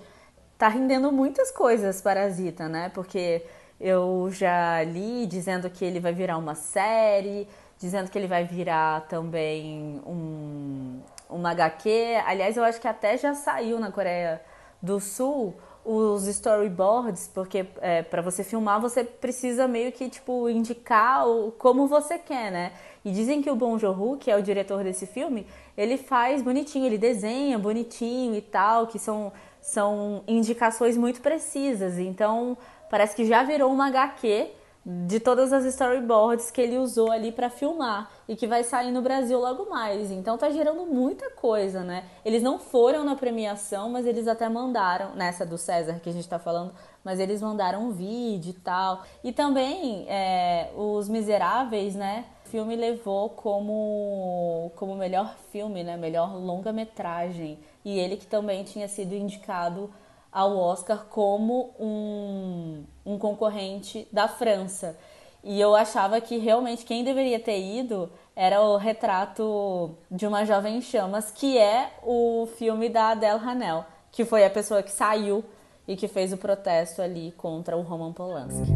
tá 0.58 0.68
rendendo 0.68 1.10
muitas 1.10 1.50
coisas 1.50 2.02
Parasita, 2.02 2.68
né? 2.68 2.90
Porque 2.90 3.42
eu 3.80 4.28
já 4.30 4.82
li 4.84 5.26
dizendo 5.26 5.68
que 5.70 5.84
ele 5.84 5.98
vai 5.98 6.12
virar 6.12 6.36
uma 6.36 6.54
série, 6.54 7.48
dizendo 7.78 8.10
que 8.10 8.18
ele 8.18 8.28
vai 8.28 8.44
virar 8.44 9.08
também 9.08 10.00
um, 10.06 11.00
uma 11.28 11.50
HQ. 11.50 11.88
Aliás, 12.26 12.56
eu 12.56 12.64
acho 12.64 12.80
que 12.80 12.88
até 12.88 13.16
já 13.16 13.34
saiu 13.34 13.78
na 13.78 13.90
Coreia 13.90 14.40
do 14.80 15.00
Sul 15.00 15.54
os 15.84 16.26
storyboards, 16.28 17.28
porque 17.34 17.66
é, 17.80 18.02
para 18.02 18.22
você 18.22 18.44
filmar 18.44 18.80
você 18.80 19.02
precisa 19.02 19.66
meio 19.66 19.90
que 19.90 20.08
tipo 20.08 20.48
indicar 20.48 21.26
o, 21.26 21.50
como 21.52 21.88
você 21.88 22.18
quer, 22.18 22.52
né? 22.52 22.72
E 23.04 23.10
dizem 23.10 23.42
que 23.42 23.50
o 23.50 23.56
Bong 23.56 23.80
Joon-ho, 23.80 24.16
que 24.16 24.30
é 24.30 24.36
o 24.36 24.42
diretor 24.42 24.84
desse 24.84 25.06
filme, 25.06 25.44
ele 25.76 25.96
faz 25.96 26.40
bonitinho, 26.40 26.86
ele 26.86 26.98
desenha 26.98 27.58
bonitinho 27.58 28.36
e 28.36 28.40
tal, 28.40 28.86
que 28.86 28.98
são 28.98 29.32
são 29.60 30.24
indicações 30.26 30.96
muito 30.96 31.20
precisas. 31.20 31.98
Então, 31.98 32.58
parece 32.90 33.14
que 33.14 33.24
já 33.24 33.44
virou 33.44 33.72
uma 33.72 33.86
HQ 33.88 34.50
de 34.84 35.20
todas 35.20 35.52
as 35.52 35.64
storyboards 35.64 36.50
que 36.50 36.60
ele 36.60 36.76
usou 36.76 37.12
ali 37.12 37.30
para 37.30 37.48
filmar 37.48 38.10
e 38.26 38.34
que 38.34 38.48
vai 38.48 38.64
sair 38.64 38.90
no 38.90 39.00
Brasil 39.00 39.38
logo 39.38 39.70
mais. 39.70 40.10
Então 40.10 40.36
tá 40.36 40.50
gerando 40.50 40.84
muita 40.86 41.30
coisa, 41.30 41.84
né? 41.84 42.04
Eles 42.24 42.42
não 42.42 42.58
foram 42.58 43.04
na 43.04 43.14
premiação, 43.14 43.88
mas 43.88 44.06
eles 44.06 44.26
até 44.26 44.48
mandaram, 44.48 45.14
nessa 45.14 45.46
do 45.46 45.56
César 45.56 46.00
que 46.02 46.10
a 46.10 46.12
gente 46.12 46.28
tá 46.28 46.38
falando, 46.38 46.74
mas 47.04 47.20
eles 47.20 47.40
mandaram 47.40 47.84
um 47.84 47.92
vídeo 47.92 48.50
e 48.50 48.54
tal. 48.54 49.04
E 49.22 49.32
também 49.32 50.04
é, 50.08 50.70
Os 50.76 51.08
Miseráveis, 51.08 51.94
né? 51.94 52.24
O 52.44 52.48
filme 52.48 52.74
levou 52.74 53.30
como, 53.30 54.72
como 54.74 54.96
melhor 54.96 55.34
filme, 55.52 55.84
né? 55.84 55.96
Melhor 55.96 56.34
longa-metragem. 56.34 57.58
E 57.84 57.98
ele 57.98 58.16
que 58.16 58.26
também 58.26 58.64
tinha 58.64 58.88
sido 58.88 59.14
indicado 59.14 59.88
ao 60.32 60.56
Oscar 60.56 61.04
como 61.10 61.74
um, 61.78 62.84
um 63.04 63.18
concorrente 63.18 64.08
da 64.10 64.26
França. 64.26 64.96
E 65.44 65.60
eu 65.60 65.74
achava 65.74 66.20
que 66.20 66.38
realmente 66.38 66.86
quem 66.86 67.04
deveria 67.04 67.38
ter 67.38 67.60
ido 67.60 68.08
era 68.34 68.62
o 68.62 68.76
retrato 68.76 69.90
de 70.10 70.26
uma 70.26 70.44
jovem 70.44 70.78
em 70.78 70.80
chamas, 70.80 71.30
que 71.30 71.58
é 71.58 71.90
o 72.02 72.48
filme 72.56 72.88
da 72.88 73.10
Adele 73.10 73.40
Hanel, 73.44 73.84
que 74.10 74.24
foi 74.24 74.44
a 74.44 74.50
pessoa 74.50 74.82
que 74.82 74.90
saiu 74.90 75.44
e 75.86 75.96
que 75.96 76.08
fez 76.08 76.32
o 76.32 76.38
protesto 76.38 77.02
ali 77.02 77.32
contra 77.36 77.76
o 77.76 77.82
Roman 77.82 78.12
Polanski. 78.12 78.72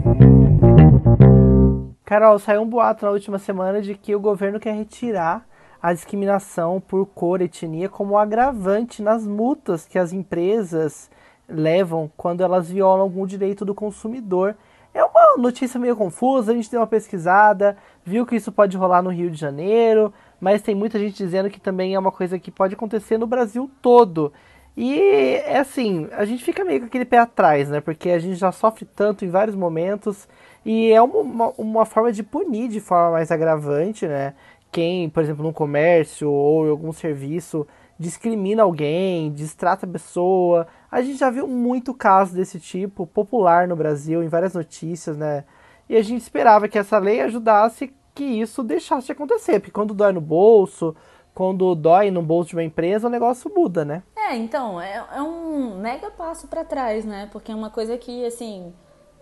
Carol, 2.04 2.38
saiu 2.38 2.62
um 2.62 2.68
boato 2.68 3.04
na 3.04 3.12
última 3.12 3.38
semana 3.38 3.80
de 3.80 3.94
que 3.94 4.14
o 4.14 4.20
governo 4.20 4.60
quer 4.60 4.74
retirar 4.74 5.46
a 5.80 5.92
discriminação 5.92 6.80
por 6.80 7.06
cor, 7.06 7.40
etnia 7.40 7.88
como 7.88 8.18
agravante 8.18 9.02
nas 9.02 9.26
multas 9.26 9.86
que 9.86 9.98
as 9.98 10.12
empresas 10.12 11.10
levam 11.48 12.10
quando 12.16 12.42
elas 12.42 12.70
violam 12.70 13.02
algum 13.02 13.26
direito 13.26 13.64
do 13.64 13.74
consumidor. 13.74 14.56
É 14.92 15.04
uma 15.04 15.36
notícia 15.36 15.78
meio 15.78 15.94
confusa, 15.94 16.52
a 16.52 16.54
gente 16.54 16.70
deu 16.70 16.80
uma 16.80 16.86
pesquisada, 16.86 17.76
viu 18.04 18.24
que 18.24 18.36
isso 18.36 18.50
pode 18.50 18.76
rolar 18.76 19.02
no 19.02 19.10
Rio 19.10 19.30
de 19.30 19.38
Janeiro, 19.38 20.12
mas 20.40 20.62
tem 20.62 20.74
muita 20.74 20.98
gente 20.98 21.16
dizendo 21.16 21.50
que 21.50 21.60
também 21.60 21.94
é 21.94 21.98
uma 21.98 22.12
coisa 22.12 22.38
que 22.38 22.50
pode 22.50 22.74
acontecer 22.74 23.18
no 23.18 23.26
Brasil 23.26 23.70
todo. 23.82 24.32
E 24.76 25.00
é 25.46 25.58
assim, 25.58 26.06
a 26.12 26.24
gente 26.24 26.44
fica 26.44 26.64
meio 26.64 26.80
com 26.80 26.86
aquele 26.86 27.06
pé 27.06 27.18
atrás, 27.18 27.70
né? 27.70 27.80
Porque 27.80 28.10
a 28.10 28.18
gente 28.18 28.36
já 28.36 28.52
sofre 28.52 28.84
tanto 28.84 29.24
em 29.24 29.30
vários 29.30 29.56
momentos 29.56 30.28
e 30.64 30.92
é 30.92 31.00
uma, 31.00 31.52
uma, 31.56 31.86
forma 31.86 32.12
de 32.12 32.22
punir 32.22 32.68
de 32.68 32.80
forma 32.80 33.12
mais 33.12 33.30
agravante, 33.30 34.06
né? 34.06 34.34
Quem, 34.70 35.08
por 35.08 35.22
exemplo, 35.22 35.42
no 35.42 35.52
comércio 35.52 36.30
ou 36.30 36.66
em 36.66 36.70
algum 36.70 36.92
serviço 36.92 37.66
discrimina 37.98 38.62
alguém, 38.62 39.32
distrata 39.32 39.86
a 39.86 39.88
pessoa. 39.88 40.66
A 40.90 41.00
gente 41.02 41.18
já 41.18 41.30
viu 41.30 41.46
muito 41.46 41.94
caso 41.94 42.34
desse 42.34 42.60
tipo 42.60 43.06
popular 43.06 43.66
no 43.66 43.76
Brasil, 43.76 44.22
em 44.22 44.28
várias 44.28 44.54
notícias, 44.54 45.16
né? 45.16 45.44
E 45.88 45.96
a 45.96 46.02
gente 46.02 46.20
esperava 46.20 46.68
que 46.68 46.78
essa 46.78 46.98
lei 46.98 47.20
ajudasse 47.20 47.94
que 48.14 48.24
isso 48.24 48.62
deixasse 48.62 49.06
de 49.06 49.12
acontecer, 49.12 49.60
porque 49.60 49.70
quando 49.70 49.94
dói 49.94 50.12
no 50.12 50.20
bolso, 50.20 50.96
quando 51.34 51.74
dói 51.74 52.10
no 52.10 52.22
bolso 52.22 52.50
de 52.50 52.56
uma 52.56 52.64
empresa, 52.64 53.08
o 53.08 53.10
negócio 53.10 53.52
muda, 53.54 53.84
né? 53.84 54.02
É, 54.16 54.34
então, 54.34 54.80
é, 54.80 55.04
é 55.14 55.22
um 55.22 55.78
mega 55.78 56.10
passo 56.10 56.48
para 56.48 56.64
trás, 56.64 57.04
né? 57.04 57.28
Porque 57.30 57.52
é 57.52 57.54
uma 57.54 57.68
coisa 57.68 57.98
que, 57.98 58.24
assim, 58.24 58.72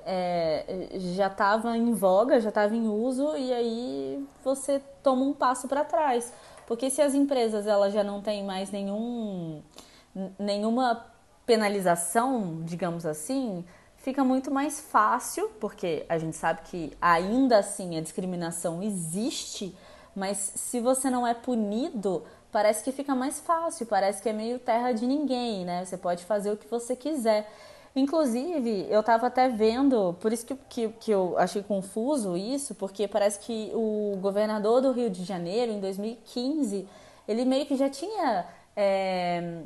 é, 0.07 0.91
já 0.95 1.27
estava 1.27 1.77
em 1.77 1.93
voga, 1.93 2.41
já 2.41 2.51
estava 2.51 2.75
em 2.75 2.87
uso, 2.87 3.37
e 3.37 3.53
aí 3.53 4.25
você 4.45 4.81
toma 5.03 5.23
um 5.23 5.33
passo 5.33 5.67
para 5.67 5.85
trás. 5.85 6.33
Porque 6.67 6.91
se 6.91 7.03
as 7.03 7.15
empresas 7.15 7.67
elas 7.67 7.93
já 7.93 8.03
não 8.03 8.21
têm 8.21 8.45
mais 8.45 8.71
nenhum, 8.71 9.63
nenhuma 10.39 11.07
penalização, 11.47 12.63
digamos 12.65 13.05
assim, 13.05 13.65
fica 13.99 14.25
muito 14.25 14.51
mais 14.51 14.81
fácil, 14.81 15.49
porque 15.61 16.05
a 16.09 16.19
gente 16.19 16.37
sabe 16.37 16.63
que 16.65 16.93
ainda 17.01 17.59
assim 17.59 17.97
a 17.97 18.01
discriminação 18.01 18.83
existe, 18.83 19.77
mas 20.15 20.37
se 20.57 20.81
você 20.81 21.11
não 21.11 21.27
é 21.27 21.35
punido, 21.35 22.23
parece 22.53 22.85
que 22.85 22.93
fica 22.93 23.15
mais 23.15 23.41
fácil, 23.41 23.87
parece 23.87 24.23
que 24.23 24.29
é 24.29 24.33
meio 24.33 24.59
terra 24.59 24.93
de 24.93 25.07
ninguém, 25.07 25.65
né? 25.65 25.85
Você 25.85 25.97
pode 25.97 26.25
fazer 26.25 26.51
o 26.53 26.57
que 26.57 26.69
você 26.69 26.95
quiser. 26.95 27.51
Inclusive, 27.97 28.89
eu 28.91 29.01
estava 29.01 29.29
até 29.29 29.49
vendo, 29.49 30.17
por 30.21 30.33
isso 30.33 30.45
que, 30.45 30.57
que, 30.69 30.89
que 30.89 31.11
eu 31.13 31.39
achei 31.39 31.63
confuso 31.63 32.37
isso, 32.37 32.75
porque 32.75 33.07
parece 33.07 33.39
que 33.39 33.71
o 33.73 34.19
governador 34.21 34.81
do 34.81 34.91
Rio 34.91 35.09
de 35.09 35.23
Janeiro, 35.25 35.71
em 35.71 35.79
2015, 35.79 36.89
ele 37.29 37.45
meio 37.45 37.67
que 37.67 37.77
já 37.77 37.89
tinha. 37.89 38.47
É, 38.77 39.61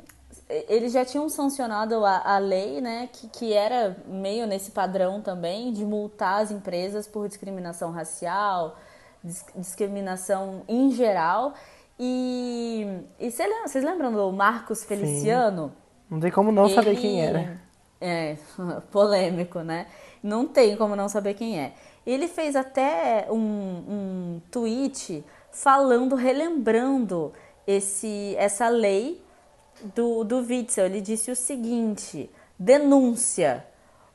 eles 0.67 0.93
já 0.93 1.03
tinham 1.03 1.27
sancionado 1.27 2.05
a, 2.05 2.35
a 2.35 2.37
lei, 2.37 2.79
né, 2.79 3.09
que, 3.11 3.27
que 3.29 3.53
era 3.53 3.97
meio 4.05 4.45
nesse 4.45 4.69
padrão 4.69 5.21
também, 5.21 5.73
de 5.73 5.83
multar 5.83 6.43
as 6.43 6.51
empresas 6.51 7.07
por 7.07 7.27
discriminação 7.27 7.91
racial, 7.91 8.77
discriminação 9.55 10.61
em 10.67 10.91
geral. 10.91 11.55
E, 11.99 12.85
e 13.19 13.31
vocês 13.31 13.83
lembram 13.83 14.11
do 14.11 14.31
Marcos 14.31 14.83
Feliciano? 14.83 15.69
Sim. 15.69 15.73
Não 16.11 16.19
tem 16.19 16.31
como 16.31 16.51
não 16.51 16.65
ele, 16.65 16.75
saber 16.75 16.95
quem 16.95 17.21
era. 17.21 17.59
É, 18.01 18.37
polêmico, 18.91 19.59
né? 19.59 19.87
Não 20.21 20.47
tem 20.47 20.75
como 20.75 20.95
não 20.95 21.09
saber 21.09 21.33
quem 21.33 21.59
é. 21.59 21.73
Ele 22.05 22.27
fez 22.27 22.55
até 22.55 23.27
um, 23.29 23.37
um 23.37 24.41
tweet 24.51 25.23
falando, 25.51 26.15
relembrando 26.15 27.33
esse, 27.67 28.35
essa 28.37 28.69
lei 28.69 29.21
do, 29.95 30.23
do 30.23 30.37
Witzel. 30.37 30.85
Ele 30.85 31.01
disse 31.01 31.31
o 31.31 31.35
seguinte: 31.35 32.29
denúncia. 32.57 33.65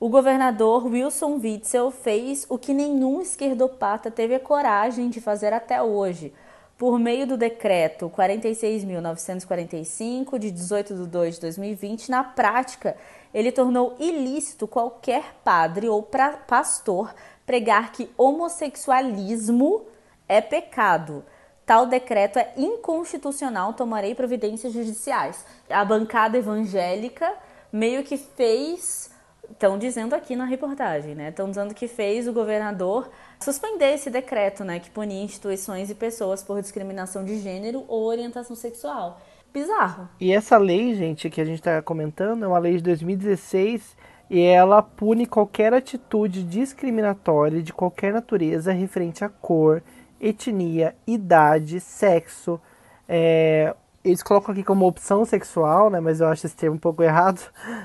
O 0.01 0.09
governador 0.09 0.87
Wilson 0.87 1.41
Witzel 1.43 1.91
fez 1.91 2.47
o 2.49 2.59
que 2.59 2.75
nenhum 2.75 3.23
esquerdopata 3.23 4.11
teve 4.11 4.35
a 4.35 4.41
coragem 4.41 5.09
de 5.09 5.21
fazer 5.21 5.53
até 5.53 5.81
hoje 5.81 6.33
por 6.77 6.99
meio 6.99 7.25
do 7.27 7.37
decreto 7.37 8.11
46.945, 8.11 10.39
de 10.39 10.51
18 10.51 10.95
de 10.95 11.07
2 11.07 11.35
de 11.37 11.41
2020, 11.43 12.11
na 12.11 12.25
prática, 12.25 12.97
ele 13.35 13.51
tornou 13.51 13.97
ilícito 13.99 14.69
qualquer 14.69 15.35
padre 15.43 15.89
ou 15.89 16.09
pastor 16.47 17.13
pregar 17.45 17.91
que 17.91 18.09
homossexualismo 18.17 19.85
é 20.29 20.41
pecado. 20.41 21.25
Tal 21.67 21.87
decreto 21.87 22.39
é 22.39 22.53
inconstitucional, 22.57 23.73
tomarei 23.73 24.15
providências 24.15 24.73
judiciais. 24.73 25.45
A 25.69 25.85
bancada 25.85 26.39
evangélica 26.39 27.31
meio 27.73 28.05
que 28.05 28.17
fez 28.17 29.11
estão 29.51 29.79
dizendo 29.79 30.15
aqui 30.15 30.37
na 30.37 30.45
reportagem, 30.45 31.15
né? 31.15 31.31
Estão 31.31 31.49
dizendo 31.49 31.75
que 31.75 31.89
fez 31.89 32.29
o 32.29 32.33
governador 32.33 33.11
suspender 33.41 33.95
esse 33.95 34.11
decreto, 34.11 34.65
né, 34.65 34.79
que 34.79 34.91
punia 34.91 35.23
instituições 35.23 35.91
e 35.91 35.95
pessoas 35.95 36.43
por 36.43 36.61
discriminação 36.63 37.25
de 37.25 37.39
gênero 37.41 37.85
ou 37.89 38.05
orientação 38.05 38.57
sexual. 38.57 39.21
Bizarro. 39.55 40.09
E 40.21 40.33
essa 40.33 40.59
lei, 40.59 40.95
gente, 40.97 41.31
que 41.31 41.41
a 41.41 41.45
gente 41.45 41.61
está 41.61 41.81
comentando, 41.81 42.45
é 42.45 42.49
uma 42.49 42.59
lei 42.59 42.77
de 42.77 42.83
2016 42.83 43.97
e 44.29 44.41
ela 44.41 44.83
pune 44.83 45.27
qualquer 45.27 45.73
atitude 45.73 46.43
discriminatória 46.43 47.63
de 47.63 47.73
qualquer 47.73 48.13
natureza 48.13 48.73
referente 48.73 49.25
à 49.25 49.29
cor, 49.29 49.81
etnia, 50.21 50.97
idade, 51.07 51.79
sexo, 51.79 52.61
é, 53.09 53.77
eles 54.05 54.25
colocam 54.25 54.53
aqui 54.53 54.65
como 54.65 54.89
opção 54.89 55.25
sexual, 55.25 55.89
né, 55.89 56.01
mas 56.01 56.21
eu 56.21 56.27
acho 56.27 56.47
esse 56.47 56.57
termo 56.57 56.75
um 56.75 56.81
pouco 56.81 57.01
errado, 57.05 57.41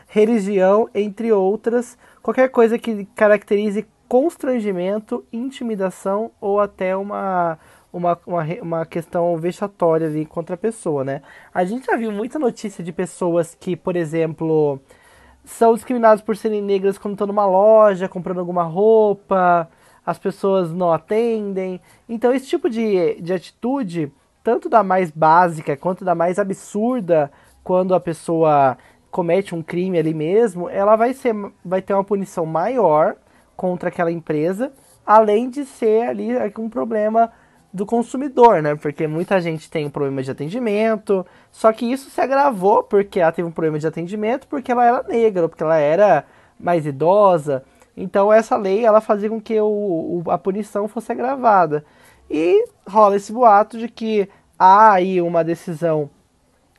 religião, 0.07 0.89
entre 0.95 1.31
outras, 1.31 1.97
qualquer 2.23 2.49
coisa 2.49 2.79
que 2.79 3.05
caracterize 3.15 3.85
constrangimento, 4.07 5.23
intimidação 5.31 6.31
ou 6.41 6.59
até 6.59 6.97
uma, 6.97 7.59
uma, 7.91 8.19
uma, 8.25 8.43
uma 8.61 8.85
questão 8.85 9.35
vexatória 9.37 10.07
ali 10.07 10.25
contra 10.25 10.55
a 10.55 10.57
pessoa, 10.57 11.03
né? 11.03 11.21
A 11.53 11.65
gente 11.65 11.85
já 11.85 11.97
viu 11.97 12.11
muita 12.11 12.37
notícia 12.37 12.83
de 12.83 12.91
pessoas 12.91 13.55
que, 13.55 13.75
por 13.75 13.95
exemplo, 13.95 14.79
são 15.43 15.73
discriminadas 15.73 16.21
por 16.21 16.37
serem 16.37 16.61
negras 16.61 16.97
quando 16.97 17.13
estão 17.13 17.27
numa 17.27 17.45
loja, 17.45 18.07
comprando 18.07 18.39
alguma 18.39 18.63
roupa, 18.63 19.69
as 20.05 20.19
pessoas 20.19 20.71
não 20.71 20.91
atendem. 20.91 21.81
Então, 22.07 22.33
esse 22.33 22.47
tipo 22.47 22.69
de, 22.69 23.19
de 23.21 23.33
atitude 23.33 24.11
tanto 24.43 24.69
da 24.69 24.83
mais 24.83 25.11
básica 25.11 25.75
quanto 25.75 26.05
da 26.05 26.15
mais 26.15 26.39
absurda, 26.39 27.31
quando 27.63 27.93
a 27.93 27.99
pessoa 27.99 28.77
comete 29.11 29.53
um 29.53 29.61
crime 29.61 29.97
ali 29.97 30.13
mesmo, 30.13 30.69
ela 30.69 30.95
vai, 30.95 31.13
ser, 31.13 31.35
vai 31.63 31.81
ter 31.81 31.93
uma 31.93 32.03
punição 32.03 32.45
maior 32.45 33.15
contra 33.55 33.89
aquela 33.89 34.11
empresa, 34.11 34.71
além 35.05 35.49
de 35.49 35.65
ser 35.65 36.07
ali 36.07 36.29
um 36.57 36.69
problema 36.69 37.31
do 37.71 37.85
consumidor, 37.85 38.61
né? 38.61 38.75
Porque 38.75 39.07
muita 39.07 39.39
gente 39.39 39.69
tem 39.69 39.85
um 39.85 39.89
problema 39.89 40.23
de 40.23 40.31
atendimento, 40.31 41.25
só 41.51 41.71
que 41.71 41.85
isso 41.85 42.09
se 42.09 42.19
agravou 42.19 42.83
porque 42.83 43.19
ela 43.19 43.31
teve 43.31 43.47
um 43.47 43.51
problema 43.51 43.77
de 43.77 43.87
atendimento 43.87 44.47
porque 44.47 44.71
ela 44.71 44.85
era 44.85 45.03
negra, 45.03 45.47
porque 45.47 45.63
ela 45.63 45.77
era 45.77 46.25
mais 46.59 46.85
idosa. 46.85 47.63
Então 47.95 48.31
essa 48.33 48.57
lei 48.57 48.85
ela 48.85 49.01
fazia 49.01 49.29
com 49.29 49.39
que 49.39 49.59
o, 49.59 50.23
o 50.25 50.31
a 50.31 50.37
punição 50.37 50.87
fosse 50.87 51.11
agravada. 51.11 51.85
E 52.29 52.65
rola 52.87 53.15
esse 53.15 53.31
boato 53.31 53.77
de 53.77 53.87
que 53.87 54.29
há 54.57 54.93
aí 54.93 55.21
uma 55.21 55.43
decisão 55.43 56.09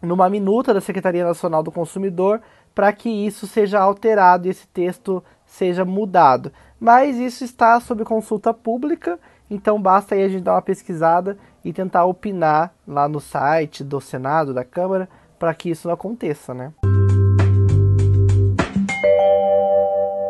numa 0.02 0.28
minuta 0.30 0.72
da 0.72 0.80
Secretaria 0.80 1.24
Nacional 1.24 1.62
do 1.62 1.72
Consumidor 1.72 2.40
para 2.74 2.92
que 2.92 3.08
isso 3.08 3.46
seja 3.46 3.80
alterado 3.80 4.46
e 4.46 4.50
esse 4.50 4.66
texto 4.68 5.22
seja 5.44 5.84
mudado. 5.84 6.52
Mas 6.78 7.16
isso 7.16 7.44
está 7.44 7.78
sob 7.80 8.04
consulta 8.04 8.54
pública, 8.54 9.18
então 9.50 9.80
basta 9.80 10.14
aí 10.14 10.22
a 10.22 10.28
gente 10.28 10.44
dar 10.44 10.54
uma 10.54 10.62
pesquisada 10.62 11.36
e 11.64 11.72
tentar 11.72 12.04
opinar 12.04 12.72
lá 12.86 13.08
no 13.08 13.20
site 13.20 13.82
do 13.82 14.00
Senado, 14.00 14.54
da 14.54 14.64
Câmara, 14.64 15.08
para 15.38 15.52
que 15.52 15.70
isso 15.70 15.88
não 15.88 15.94
aconteça, 15.94 16.54
né? 16.54 16.72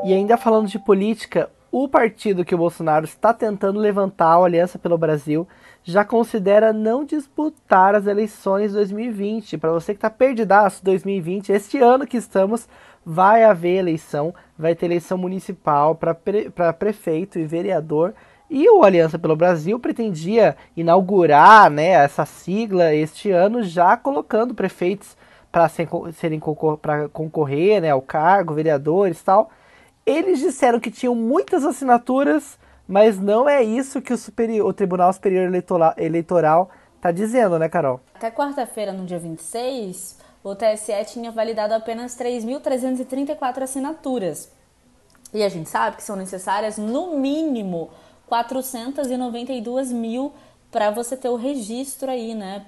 E 0.05 0.15
ainda 0.15 0.37
falando 0.37 0.67
de 0.67 0.79
política, 0.79 1.51
o 1.71 1.87
partido 1.87 2.45
que 2.45 2.55
o 2.55 2.59
Bolsonaro 2.59 3.05
está 3.05 3.33
tentando 3.33 3.79
levantar, 3.79 4.35
a 4.35 4.45
Aliança 4.45 4.79
pelo 4.79 4.99
Brasil, 4.99 5.47
já 5.85 6.05
considera 6.05 6.73
não 6.73 7.05
disputar 7.05 7.95
as 7.95 8.07
eleições 8.07 8.73
2020. 8.73 9.57
Para 9.59 9.71
você 9.71 9.93
que 9.93 9.99
está 9.99 10.11
perdidaço 10.11 10.85
2020, 10.85 11.53
este 11.53 11.79
ano 11.79 12.07
que 12.07 12.17
estamos, 12.17 12.69
vai 13.05 13.45
haver 13.45 13.77
eleição, 13.79 14.35
vai 14.59 14.75
ter 14.75 14.87
eleição 14.87 15.17
municipal 15.17 15.95
para 15.95 16.15
pre, 16.15 16.51
prefeito 16.79 17.39
e 17.39 17.47
vereador. 17.47 18.15
E 18.51 18.69
o 18.69 18.83
Aliança 18.83 19.17
pelo 19.17 19.37
Brasil 19.37 19.79
pretendia 19.79 20.57
inaugurar 20.77 21.71
né, 21.71 21.91
essa 21.91 22.27
sigla 22.27 22.93
este 22.93 23.31
ano, 23.31 23.63
já 23.63 23.97
colocando 23.97 24.55
prefeitos 24.55 25.17
para 25.53 25.69
serem 25.69 26.41
para 26.83 27.09
concorrer 27.11 27.81
né, 27.81 27.91
ao 27.91 28.03
cargo, 28.03 28.55
vereadores 28.55 29.21
e 29.21 29.25
tal. 29.25 29.51
Eles 30.05 30.41
disseram 30.41 30.81
que 30.81 30.91
tinham 30.91 31.15
muitas 31.15 31.65
assinaturas, 31.65 32.59
mas 32.89 33.21
não 33.21 33.49
é 33.49 33.63
isso 33.63 34.03
que 34.03 34.13
o, 34.13 34.19
superior, 34.19 34.69
o 34.69 34.73
Tribunal 34.73 35.13
Superior 35.13 35.49
Eleitoral 35.97 36.71
está 36.97 37.13
dizendo, 37.13 37.57
né, 37.57 37.69
Carol? 37.69 38.01
Até 38.17 38.33
quarta-feira, 38.33 38.93
no 38.93 39.07
dia 39.07 39.19
26, 39.21 40.19
o 40.43 40.57
TSE 40.57 41.05
tinha 41.07 41.31
validado 41.31 41.73
apenas 41.73 42.19
3.334 42.19 43.63
assinaturas. 43.63 44.51
E 45.33 45.45
a 45.45 45.49
gente 45.49 45.69
sabe 45.69 45.97
que 45.97 46.03
são 46.03 46.17
necessárias 46.17 46.77
no 46.77 47.17
mínimo 47.17 47.91
492 48.31 49.93
mil 49.93 50.33
para 50.71 50.91
você 50.93 51.17
ter 51.17 51.29
o 51.29 51.35
registro 51.35 52.09
aí, 52.09 52.33
né, 52.33 52.65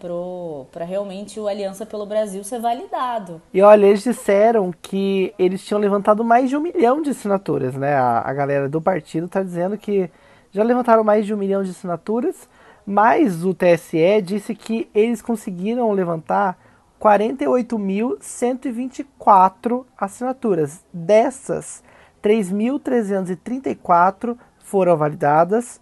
para 0.72 0.84
realmente 0.84 1.38
o 1.38 1.46
Aliança 1.46 1.86
pelo 1.86 2.04
Brasil 2.04 2.42
ser 2.42 2.58
validado. 2.58 3.40
E 3.54 3.62
olha, 3.62 3.86
eles 3.86 4.02
disseram 4.02 4.74
que 4.82 5.32
eles 5.38 5.64
tinham 5.64 5.80
levantado 5.80 6.24
mais 6.24 6.50
de 6.50 6.56
um 6.56 6.60
milhão 6.60 7.00
de 7.00 7.10
assinaturas, 7.10 7.76
né? 7.76 7.94
A, 7.94 8.28
a 8.28 8.34
galera 8.34 8.68
do 8.68 8.82
partido 8.82 9.26
está 9.26 9.40
dizendo 9.40 9.78
que 9.78 10.10
já 10.50 10.64
levantaram 10.64 11.04
mais 11.04 11.24
de 11.24 11.32
um 11.32 11.36
milhão 11.36 11.62
de 11.62 11.70
assinaturas, 11.70 12.48
mas 12.84 13.44
o 13.44 13.54
TSE 13.54 14.20
disse 14.20 14.56
que 14.56 14.90
eles 14.92 15.22
conseguiram 15.22 15.92
levantar 15.92 16.58
48.124 17.00 19.84
assinaturas. 19.96 20.84
Dessas, 20.92 21.84
3.334 22.20 24.36
foram 24.62 24.96
validadas, 24.96 25.80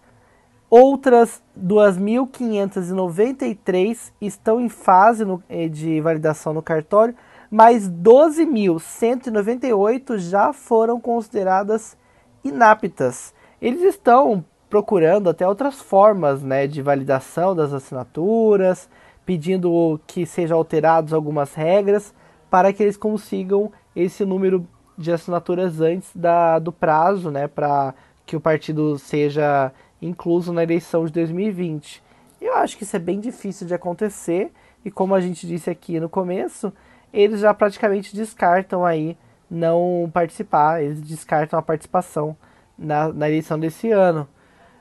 outras 0.69 1.41
2.593 1.59 4.11
estão 4.21 4.59
em 4.59 4.69
fase 4.69 5.25
no, 5.25 5.41
eh, 5.49 5.67
de 5.67 5.99
validação 6.01 6.53
no 6.53 6.61
cartório, 6.61 7.15
mas 7.49 7.89
12.198 7.89 10.17
já 10.17 10.53
foram 10.53 11.01
consideradas 11.01 11.97
inaptas. 12.43 13.33
Eles 13.61 13.81
estão 13.81 14.45
procurando 14.69 15.29
até 15.29 15.45
outras 15.45 15.81
formas 15.81 16.41
né, 16.41 16.65
de 16.65 16.81
validação 16.81 17.53
das 17.53 17.73
assinaturas, 17.73 18.89
pedindo 19.25 19.99
que 20.07 20.25
sejam 20.25 20.57
alteradas 20.57 21.11
algumas 21.11 21.53
regras 21.53 22.13
para 22.49 22.71
que 22.71 22.81
eles 22.81 22.95
consigam 22.95 23.71
esse 23.95 24.23
número 24.23 24.65
de 24.97 25.11
assinaturas 25.11 25.81
antes 25.81 26.09
da, 26.15 26.57
do 26.57 26.71
prazo, 26.71 27.29
né, 27.29 27.47
para 27.47 27.93
que 28.31 28.37
o 28.37 28.39
partido 28.39 28.97
seja 28.97 29.73
incluso 30.01 30.53
na 30.53 30.63
eleição 30.63 31.05
de 31.05 31.11
2020. 31.11 32.01
Eu 32.39 32.55
acho 32.55 32.77
que 32.77 32.83
isso 32.83 32.95
é 32.95 32.99
bem 32.99 33.19
difícil 33.19 33.67
de 33.67 33.73
acontecer 33.73 34.53
e 34.85 34.89
como 34.89 35.13
a 35.13 35.19
gente 35.19 35.45
disse 35.45 35.69
aqui 35.69 35.99
no 35.99 36.07
começo, 36.07 36.71
eles 37.11 37.41
já 37.41 37.53
praticamente 37.53 38.15
descartam 38.15 38.85
aí 38.85 39.17
não 39.49 40.09
participar, 40.13 40.81
eles 40.81 41.01
descartam 41.01 41.59
a 41.59 41.61
participação 41.61 42.33
na, 42.77 43.09
na 43.11 43.27
eleição 43.27 43.59
desse 43.59 43.91
ano. 43.91 44.25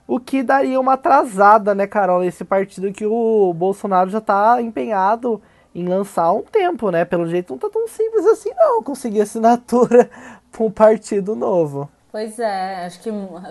O 0.06 0.20
que 0.20 0.44
daria 0.44 0.78
uma 0.78 0.92
atrasada, 0.92 1.74
né, 1.74 1.88
Carol, 1.88 2.20
nesse 2.20 2.44
partido 2.44 2.92
que 2.92 3.04
o 3.04 3.52
Bolsonaro 3.52 4.10
já 4.10 4.18
está 4.18 4.62
empenhado 4.62 5.42
em 5.74 5.88
lançar 5.88 6.22
há 6.22 6.32
um 6.32 6.42
tempo, 6.42 6.92
né? 6.92 7.04
Pelo 7.04 7.26
jeito 7.26 7.52
não 7.52 7.58
tá 7.58 7.68
tão 7.68 7.88
simples 7.88 8.24
assim 8.26 8.50
não 8.54 8.80
conseguir 8.80 9.22
assinatura 9.22 10.08
para 10.52 10.62
um 10.62 10.70
partido 10.70 11.34
novo. 11.34 11.90
Pois 12.10 12.38
é, 12.40 12.86
acho 12.86 13.00
que 13.00 13.10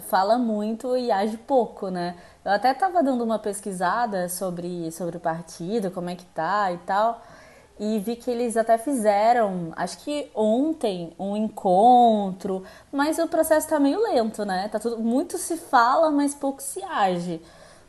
fala 0.09 0.37
muito 0.37 0.97
e 0.97 1.11
age 1.11 1.37
pouco, 1.37 1.89
né? 1.89 2.15
Eu 2.43 2.51
até 2.51 2.71
estava 2.71 3.01
dando 3.01 3.23
uma 3.23 3.39
pesquisada 3.39 4.27
sobre, 4.27 4.91
sobre 4.91 5.17
o 5.17 5.19
partido, 5.19 5.91
como 5.91 6.09
é 6.09 6.15
que 6.15 6.25
tá 6.25 6.71
e 6.71 6.77
tal 6.79 7.21
e 7.79 7.97
vi 7.99 8.17
que 8.17 8.29
eles 8.29 8.57
até 8.57 8.77
fizeram, 8.77 9.71
acho 9.75 9.99
que 9.99 10.29
ontem, 10.35 11.13
um 11.17 11.35
encontro, 11.37 12.63
mas 12.91 13.17
o 13.17 13.27
processo 13.27 13.69
tá 13.69 13.79
meio 13.79 14.01
lento, 14.01 14.43
né? 14.43 14.67
Tá 14.67 14.77
tudo 14.79 14.99
muito 14.99 15.37
se 15.37 15.55
fala, 15.55 16.11
mas 16.11 16.35
pouco 16.35 16.61
se 16.61 16.83
age. 16.83 17.41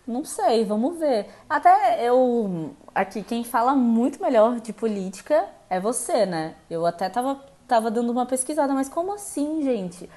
Não 0.07 0.25
sei, 0.25 0.65
vamos 0.65 0.99
ver. 0.99 1.29
Até 1.49 2.05
eu 2.09 2.71
aqui 2.95 3.23
quem 3.23 3.43
fala 3.43 3.75
muito 3.75 4.23
melhor 4.23 4.61
de 4.61 4.73
política 4.73 5.45
é 5.69 5.81
você, 5.81 6.25
né? 6.25 6.55
Eu 6.71 6.87
até 6.87 7.09
tava 7.09 7.41
tava 7.67 7.91
dando 7.91 8.11
uma 8.11 8.27
pesquisada, 8.27 8.73
mas 8.73 8.89
como 8.89 9.13
assim, 9.13 9.63
gente? 9.63 10.09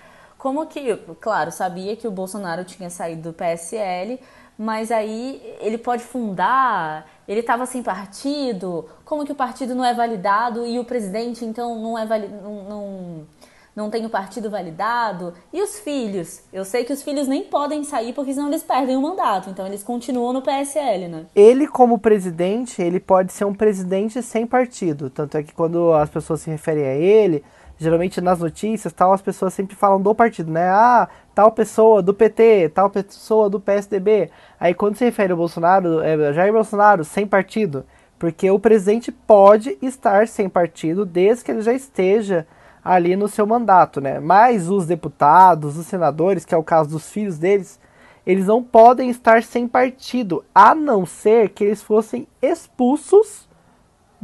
Como 0.44 0.66
que, 0.66 0.94
claro, 1.22 1.54
sabia 1.54 1.96
que 1.96 2.06
o 2.06 2.12
Bolsonaro 2.12 2.66
tinha 2.66 2.90
saído 2.90 3.30
do 3.30 3.34
PSL, 3.34 4.20
mas 4.58 4.92
aí 4.92 5.42
ele 5.62 5.78
pode 5.78 6.04
fundar, 6.04 7.10
ele 7.26 7.40
estava 7.40 7.66
sem 7.66 7.82
partido, 7.82 8.86
como 9.06 9.24
que 9.24 9.32
o 9.32 9.36
partido 9.36 9.74
não 9.74 9.86
é 9.86 9.94
validado 9.94 10.68
e 10.68 10.78
o 10.78 10.84
presidente 10.84 11.46
então 11.46 11.82
não 11.82 11.98
é 11.98 12.06
não, 12.28 12.64
não, 12.66 13.28
não 13.74 13.90
tem 13.90 14.06
o 14.06 14.10
partido 14.10 14.50
validado? 14.50 15.34
E 15.54 15.62
os 15.62 15.80
filhos? 15.80 16.42
Eu 16.52 16.66
sei 16.66 16.84
que 16.84 16.92
os 16.92 17.02
filhos 17.02 17.26
nem 17.26 17.44
podem 17.44 17.86
sair 17.86 18.12
porque 18.12 18.34
senão 18.34 18.50
eles 18.50 18.64
perdem 18.64 18.98
o 18.98 19.02
mandato, 19.02 19.50
então 19.50 19.66
eles 19.66 19.82
continuam 19.82 20.34
no 20.34 20.42
PSL, 20.42 21.08
né? 21.08 21.26
Ele 21.34 21.68
como 21.68 21.98
presidente, 21.98 22.82
ele 22.82 23.00
pode 23.00 23.32
ser 23.32 23.46
um 23.46 23.54
presidente 23.54 24.22
sem 24.22 24.46
partido, 24.46 25.10
tanto 25.10 25.38
é 25.38 25.42
que 25.42 25.54
quando 25.54 25.94
as 25.94 26.10
pessoas 26.10 26.42
se 26.42 26.50
referem 26.50 26.84
a 26.84 26.96
ele, 26.96 27.46
geralmente 27.78 28.22
nas 28.22 28.40
notícias, 28.40 28.94
tal, 28.94 29.14
as 29.14 29.22
pessoas 29.22 29.54
sempre 29.54 29.76
falam 29.76 30.02
do 30.02 30.14
partido, 30.14 30.52
né? 30.52 30.70
Ah, 30.70 31.08
tal 31.34 31.52
pessoa 31.52 32.02
do 32.02 32.14
PT, 32.14 32.70
tal 32.70 32.90
pessoa 32.90 33.50
do 33.50 33.60
PSDB. 33.60 34.30
Aí 34.60 34.74
quando 34.74 34.96
se 34.96 35.06
refere 35.06 35.32
ao 35.32 35.38
Bolsonaro, 35.38 36.02
é 36.02 36.34
Jair 36.34 36.54
Bolsonaro 36.54 37.04
sem 37.04 37.28
partido, 37.28 37.86
porque 38.18 38.50
o 38.50 38.60
presidente 38.60 39.12
pode 39.12 39.78
estar 39.82 40.28
sem 40.28 40.48
partido 40.48 41.06
desde 41.06 41.44
que 41.44 41.52
ele 41.52 41.62
já 41.62 41.74
esteja 41.74 42.48
ali 42.84 43.16
no 43.16 43.28
seu 43.28 43.48
mandato, 43.48 44.02
né? 44.02 44.20
Mas 44.20 44.70
os 44.70 44.86
deputados, 44.86 45.78
os 45.78 45.88
senadores, 45.88 46.44
que 46.46 46.54
é 46.54 46.58
o 46.58 46.64
caso 46.64 46.90
dos 46.90 47.10
filhos 47.10 47.38
deles, 47.38 47.80
eles 48.26 48.48
não 48.48 48.64
podem 48.64 49.10
estar 49.10 49.44
sem 49.44 49.68
partido, 49.68 50.44
a 50.54 50.74
não 50.74 51.06
ser 51.06 51.50
que 51.50 51.64
eles 51.64 51.82
fossem 51.82 52.28
expulsos 52.42 53.48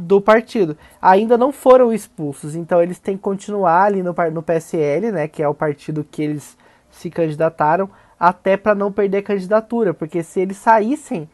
do 0.00 0.20
partido. 0.20 0.76
Ainda 1.00 1.36
não 1.36 1.52
foram 1.52 1.92
expulsos, 1.92 2.56
então 2.56 2.82
eles 2.82 2.98
têm 2.98 3.16
que 3.16 3.22
continuar 3.22 3.84
ali 3.84 4.02
no, 4.02 4.14
no 4.32 4.42
PSL, 4.42 5.12
né, 5.12 5.28
que 5.28 5.42
é 5.42 5.48
o 5.48 5.54
partido 5.54 6.06
que 6.10 6.22
eles 6.22 6.56
se 6.90 7.10
candidataram, 7.10 7.88
até 8.18 8.56
para 8.56 8.74
não 8.74 8.90
perder 8.90 9.18
a 9.18 9.22
candidatura, 9.22 9.92
porque 9.92 10.22
se 10.22 10.40
eles 10.40 10.56
saíssem, 10.56 11.28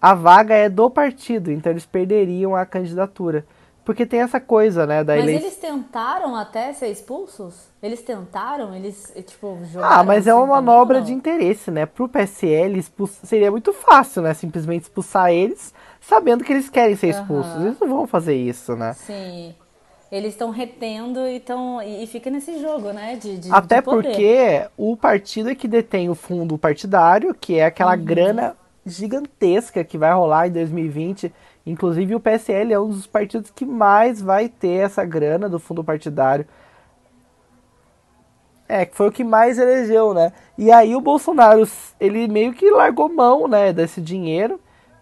a 0.00 0.14
vaga 0.14 0.54
é 0.54 0.68
do 0.68 0.88
partido, 0.90 1.50
então 1.50 1.72
eles 1.72 1.86
perderiam 1.86 2.54
a 2.54 2.64
candidatura. 2.64 3.44
Porque 3.84 4.04
tem 4.04 4.20
essa 4.20 4.38
coisa, 4.38 4.86
né, 4.86 5.02
da 5.02 5.14
Mas 5.14 5.24
eleição. 5.24 5.46
eles 5.46 5.56
tentaram 5.56 6.36
até 6.36 6.72
ser 6.72 6.88
expulsos? 6.88 7.70
Eles 7.82 8.02
tentaram? 8.02 8.74
Eles, 8.74 9.12
tipo, 9.26 9.58
jogaram 9.64 10.00
Ah, 10.00 10.04
mas 10.04 10.26
é 10.26 10.30
assim 10.30 10.38
uma 10.38 10.46
manobra 10.46 11.00
de 11.00 11.12
interesse, 11.12 11.70
né? 11.70 11.86
Pro 11.86 12.08
PSL 12.08 12.78
expulso... 12.78 13.26
seria 13.26 13.50
muito 13.50 13.72
fácil, 13.72 14.22
né? 14.22 14.34
Simplesmente 14.34 14.82
expulsar 14.82 15.32
eles, 15.32 15.74
sabendo 16.10 16.44
que 16.44 16.52
eles 16.52 16.68
querem 16.68 16.96
ser 16.96 17.08
expulsos. 17.08 17.54
Uhum. 17.54 17.66
Eles 17.66 17.80
não 17.80 17.88
vão 17.88 18.06
fazer 18.06 18.34
isso, 18.34 18.76
né? 18.76 18.92
Sim. 18.92 19.54
Eles 20.12 20.32
estão 20.32 20.50
retendo 20.50 21.26
e, 21.26 21.38
tão, 21.40 21.80
e 21.80 22.06
fica 22.06 22.28
nesse 22.28 22.60
jogo, 22.60 22.92
né? 22.92 23.16
De, 23.16 23.38
de 23.38 23.52
Até 23.52 23.76
de 23.76 23.82
porque 23.82 24.66
o 24.76 24.96
partido 24.96 25.50
é 25.50 25.54
que 25.54 25.68
detém 25.68 26.10
o 26.10 26.14
fundo 26.14 26.58
partidário, 26.58 27.32
que 27.32 27.58
é 27.58 27.64
aquela 27.64 27.96
uhum. 27.96 28.04
grana 28.04 28.56
gigantesca 28.84 29.84
que 29.84 29.96
vai 29.96 30.12
rolar 30.12 30.48
em 30.48 30.52
2020 30.52 31.32
Inclusive 31.66 32.14
o 32.14 32.20
PSL 32.20 32.72
é 32.72 32.80
um 32.80 32.88
dos 32.88 33.06
partidos 33.06 33.50
que 33.50 33.66
mais 33.66 34.20
vai 34.20 34.48
ter 34.48 34.84
essa 34.84 35.04
grana 35.04 35.48
do 35.48 35.58
fundo 35.58 35.84
partidário. 35.84 36.46
É, 38.68 38.86
que 38.86 38.96
foi 38.96 39.08
o 39.08 39.12
que 39.12 39.24
mais 39.24 39.58
elegeu, 39.58 40.14
né? 40.14 40.32
E 40.56 40.70
aí 40.70 40.94
o 40.94 41.00
Bolsonaro, 41.00 41.68
ele 41.98 42.28
meio 42.28 42.52
que 42.52 42.70
largou 42.70 43.08
mão, 43.08 43.48
né, 43.48 43.72
desse 43.72 44.00
dinheiro 44.00 44.60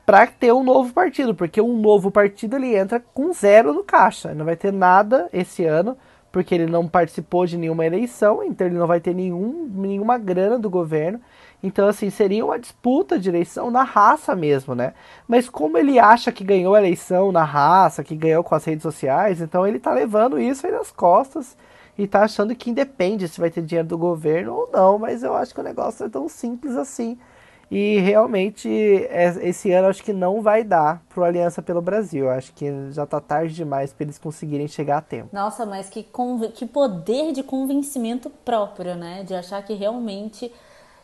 para 0.08 0.26
ter 0.26 0.54
um 0.54 0.64
novo 0.64 0.90
partido, 0.94 1.34
porque 1.34 1.60
um 1.60 1.76
novo 1.76 2.10
partido 2.10 2.56
ele 2.56 2.74
entra 2.74 2.98
com 3.12 3.30
zero 3.30 3.74
no 3.74 3.84
caixa, 3.84 4.34
não 4.34 4.46
vai 4.46 4.56
ter 4.56 4.72
nada 4.72 5.28
esse 5.34 5.66
ano, 5.66 5.98
porque 6.32 6.54
ele 6.54 6.64
não 6.64 6.88
participou 6.88 7.44
de 7.44 7.58
nenhuma 7.58 7.84
eleição, 7.84 8.42
então 8.42 8.66
ele 8.66 8.78
não 8.78 8.86
vai 8.86 9.00
ter 9.00 9.14
nenhum, 9.14 9.70
nenhuma 9.70 10.16
grana 10.16 10.58
do 10.58 10.70
governo. 10.70 11.20
Então, 11.62 11.86
assim, 11.86 12.08
seria 12.08 12.42
uma 12.42 12.58
disputa 12.58 13.18
de 13.18 13.28
eleição 13.28 13.70
na 13.70 13.82
raça 13.82 14.34
mesmo, 14.34 14.74
né? 14.74 14.94
Mas 15.28 15.46
como 15.46 15.76
ele 15.76 15.98
acha 15.98 16.32
que 16.32 16.42
ganhou 16.42 16.74
a 16.74 16.78
eleição 16.78 17.30
na 17.30 17.44
raça, 17.44 18.02
que 18.02 18.16
ganhou 18.16 18.42
com 18.42 18.54
as 18.54 18.64
redes 18.64 18.84
sociais, 18.84 19.42
então 19.42 19.66
ele 19.66 19.78
tá 19.78 19.92
levando 19.92 20.40
isso 20.40 20.66
aí 20.66 20.72
nas 20.72 20.90
costas 20.90 21.54
e 21.98 22.06
tá 22.06 22.22
achando 22.22 22.56
que 22.56 22.70
independe 22.70 23.28
se 23.28 23.38
vai 23.38 23.50
ter 23.50 23.60
dinheiro 23.60 23.86
do 23.86 23.98
governo 23.98 24.54
ou 24.54 24.70
não, 24.72 24.98
mas 24.98 25.22
eu 25.22 25.36
acho 25.36 25.52
que 25.52 25.60
o 25.60 25.64
negócio 25.64 26.06
é 26.06 26.08
tão 26.08 26.30
simples 26.30 26.76
assim. 26.76 27.18
E 27.70 27.98
realmente, 27.98 28.68
é, 29.10 29.26
esse 29.46 29.70
ano 29.72 29.88
acho 29.88 30.02
que 30.02 30.12
não 30.12 30.40
vai 30.40 30.64
dar 30.64 31.02
pro 31.08 31.22
Aliança 31.22 31.60
pelo 31.60 31.82
Brasil. 31.82 32.30
Acho 32.30 32.52
que 32.54 32.90
já 32.90 33.04
tá 33.04 33.20
tarde 33.20 33.54
demais 33.54 33.92
para 33.92 34.04
eles 34.04 34.18
conseguirem 34.18 34.66
chegar 34.66 34.98
a 34.98 35.02
tempo. 35.02 35.28
Nossa, 35.32 35.66
mas 35.66 35.90
que, 35.90 36.06
que 36.54 36.66
poder 36.66 37.32
de 37.32 37.42
convencimento 37.42 38.30
próprio, 38.30 38.94
né? 38.94 39.22
De 39.22 39.34
achar 39.34 39.62
que 39.62 39.74
realmente 39.74 40.50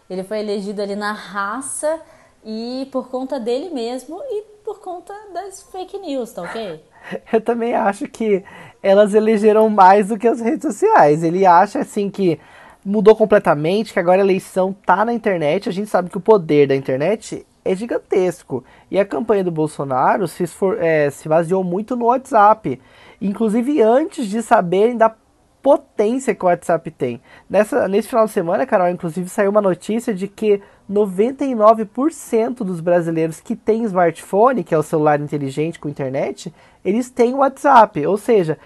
ele 0.09 0.24
foi 0.24 0.38
elegido 0.40 0.81
ali 0.81 0.96
na 0.96 1.12
raça 1.12 2.00
e 2.44 2.88
por 2.90 3.09
conta 3.09 3.38
dele 3.38 3.70
mesmo 3.70 4.20
e 4.22 4.42
por 4.64 4.81
conta 4.81 5.12
das 5.33 5.62
fake 5.62 5.98
news, 5.98 6.33
tá 6.33 6.42
ok? 6.42 6.83
Eu 7.31 7.40
também 7.40 7.74
acho 7.74 8.09
que 8.09 8.42
elas 8.83 9.12
elegeram 9.12 9.68
mais 9.68 10.09
do 10.09 10.18
que 10.18 10.27
as 10.27 10.40
redes 10.40 10.62
sociais. 10.62 11.22
Ele 11.22 11.44
acha 11.44 11.81
assim 11.81 12.11
que 12.11 12.40
mudou 12.85 13.16
completamente, 13.16 13.92
que 13.92 13.99
agora 13.99 14.20
a 14.20 14.25
eleição 14.25 14.75
tá 14.85 15.05
na 15.05 15.12
internet. 15.12 15.68
A 15.68 15.73
gente 15.73 15.88
sabe 15.88 16.11
que 16.11 16.18
o 16.18 16.20
poder 16.20 16.68
da 16.68 16.77
internet 16.77 17.47
é 17.64 17.75
gigantesco. 17.75 18.62
E 18.90 18.99
a 18.99 19.05
campanha 19.05 19.42
do 19.42 19.51
Bolsonaro 19.51 20.29
se, 20.29 20.42
esfor, 20.42 20.79
é, 20.81 21.09
se 21.11 21.29
baseou 21.29 21.64
muito 21.64 21.97
no 21.97 22.07
WhatsApp. 22.07 22.81
Inclusive 23.20 23.81
antes 23.81 24.27
de 24.27 24.42
saberem 24.42 24.97
da 24.97 25.14
potência 25.62 26.35
que 26.35 26.44
o 26.44 26.49
WhatsApp 26.49 26.90
tem. 26.90 27.23
Nessa, 27.49 27.88
nesse 27.88 28.09
final 28.09 28.27
de 28.27 28.33
semana, 28.33 28.66
Carol, 28.66 28.90
inclusive 28.90 29.31
saiu 29.31 29.51
uma 29.51 29.62
notícia 29.62 30.12
de 30.12 30.29
que 30.29 30.61
99% 30.90 32.57
dos 32.57 32.81
brasileiros 32.81 33.40
que 33.40 33.57
têm 33.57 33.85
smartphone, 33.85 34.62
que 34.62 34.75
é 34.75 34.79
o 34.79 34.83
celular 34.83 35.18
inteligente 35.23 35.81
com 35.81 35.88
internet, 35.88 36.53
eles 36.85 37.09
têm 37.09 37.33
WhatsApp. 37.33 38.07
Ou 38.07 38.18
seja, 38.18 38.59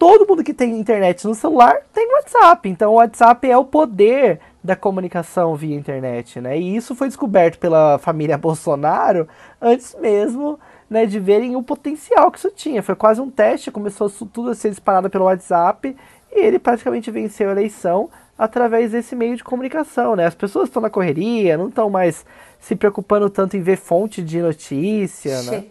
todo 0.00 0.26
mundo 0.26 0.42
que 0.42 0.54
tem 0.54 0.80
internet 0.80 1.26
no 1.26 1.34
celular 1.34 1.82
tem 1.92 2.10
WhatsApp. 2.14 2.66
Então 2.70 2.92
o 2.92 2.94
WhatsApp 2.94 3.50
é 3.50 3.58
o 3.58 3.66
poder 3.66 4.40
da 4.64 4.74
comunicação 4.74 5.54
via 5.54 5.76
internet, 5.76 6.40
né? 6.40 6.58
E 6.58 6.74
isso 6.74 6.94
foi 6.94 7.06
descoberto 7.06 7.58
pela 7.58 7.98
família 7.98 8.36
Bolsonaro 8.40 9.28
antes 9.60 9.94
mesmo 10.00 10.58
né, 10.88 11.04
de 11.04 11.20
verem 11.20 11.54
o 11.54 11.62
potencial 11.62 12.30
que 12.30 12.38
isso 12.38 12.50
tinha. 12.50 12.82
Foi 12.82 12.94
quase 12.94 13.20
um 13.20 13.30
teste, 13.30 13.70
começou 13.70 14.08
tudo 14.08 14.48
a 14.48 14.54
ser 14.54 14.70
disparado 14.70 15.10
pelo 15.10 15.26
WhatsApp 15.26 15.94
e 16.32 16.40
ele 16.46 16.58
praticamente 16.58 17.10
venceu 17.10 17.50
a 17.50 17.52
eleição 17.52 18.08
através 18.38 18.92
desse 18.92 19.14
meio 19.14 19.36
de 19.36 19.44
comunicação, 19.44 20.16
né? 20.16 20.24
As 20.24 20.34
pessoas 20.34 20.70
estão 20.70 20.80
na 20.80 20.88
correria, 20.88 21.58
não 21.58 21.68
estão 21.68 21.90
mais 21.90 22.24
se 22.58 22.74
preocupando 22.74 23.28
tanto 23.28 23.54
em 23.54 23.60
ver 23.60 23.76
fonte 23.76 24.22
de 24.22 24.40
notícia, 24.40 25.42
né? 25.42 25.64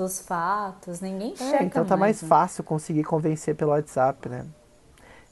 Os 0.00 0.20
fatos, 0.20 1.00
ninguém 1.00 1.32
é, 1.32 1.36
checa 1.36 1.64
Então 1.64 1.84
tá 1.84 1.96
mais, 1.96 2.22
né? 2.22 2.28
fácil 2.28 2.64
conseguir 2.64 3.04
convencer 3.04 3.54
pelo 3.54 3.70
WhatsApp, 3.70 4.28
né? 4.28 4.44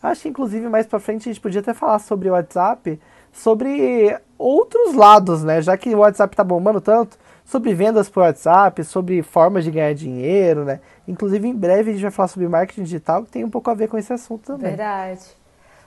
Acho 0.02 0.22
que 0.22 0.28
inclusive 0.28 0.68
mais 0.68 0.86
para 0.86 1.00
frente 1.00 1.28
a 1.28 1.32
gente 1.32 1.40
podia 1.40 1.60
até 1.60 1.72
falar 1.72 1.98
sobre 1.98 2.28
o 2.28 2.32
WhatsApp, 2.32 3.00
sobre 3.32 4.18
outros 4.38 4.94
lados, 4.94 5.42
né? 5.42 5.62
Já 5.62 5.76
que 5.76 5.94
o 5.94 6.00
WhatsApp 6.00 6.36
tá 6.36 6.44
bombando 6.44 6.80
tanto, 6.80 7.16
sobre 7.44 7.74
vendas 7.74 8.08
por 8.08 8.20
WhatsApp, 8.20 8.84
sobre 8.84 9.22
formas 9.22 9.64
de 9.64 9.70
ganhar 9.70 9.94
dinheiro, 9.94 10.64
né? 10.64 10.80
Inclusive 11.08 11.48
em 11.48 11.54
breve 11.54 11.90
a 11.90 11.92
gente 11.94 12.02
vai 12.02 12.10
falar 12.10 12.28
sobre 12.28 12.48
marketing 12.48 12.82
digital, 12.82 13.24
que 13.24 13.30
tem 13.30 13.44
um 13.44 13.50
pouco 13.50 13.70
a 13.70 13.74
ver 13.74 13.88
com 13.88 13.96
esse 13.96 14.12
assunto 14.12 14.44
também. 14.44 14.70
Verdade. 14.70 15.24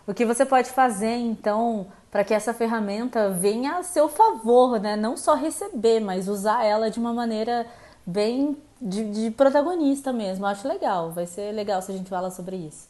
O 0.06 0.14
que 0.14 0.26
você 0.26 0.46
pode 0.46 0.70
fazer, 0.72 1.16
então, 1.16 1.88
para 2.10 2.24
que 2.24 2.34
essa 2.34 2.54
ferramenta 2.54 3.30
venha 3.30 3.78
a 3.78 3.84
seu 3.84 4.08
favor, 4.08 4.80
né? 4.80 4.96
Não 4.96 5.18
só 5.18 5.36
receber, 5.36 6.00
mas 6.00 6.28
usar 6.28 6.64
ela 6.64 6.90
de 6.90 7.00
uma 7.00 7.14
maneira 7.14 7.68
bem 8.08 8.58
de, 8.82 9.12
de 9.12 9.32
protagonista 9.32 10.14
mesmo. 10.14 10.46
Acho 10.46 10.68
legal. 10.68 11.12
Vai 11.12 11.26
ser 11.26 11.52
legal 11.52 11.82
se 11.82 11.92
a 11.92 11.96
gente 11.96 12.10
falar 12.10 12.32
sobre 12.32 12.56
isso. 12.56 12.88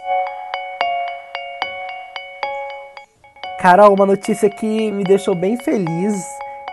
Carol, 3.59 3.93
uma 3.93 4.05
notícia 4.05 4.49
que 4.49 4.91
me 4.91 5.03
deixou 5.03 5.33
bem 5.33 5.57
feliz 5.57 6.23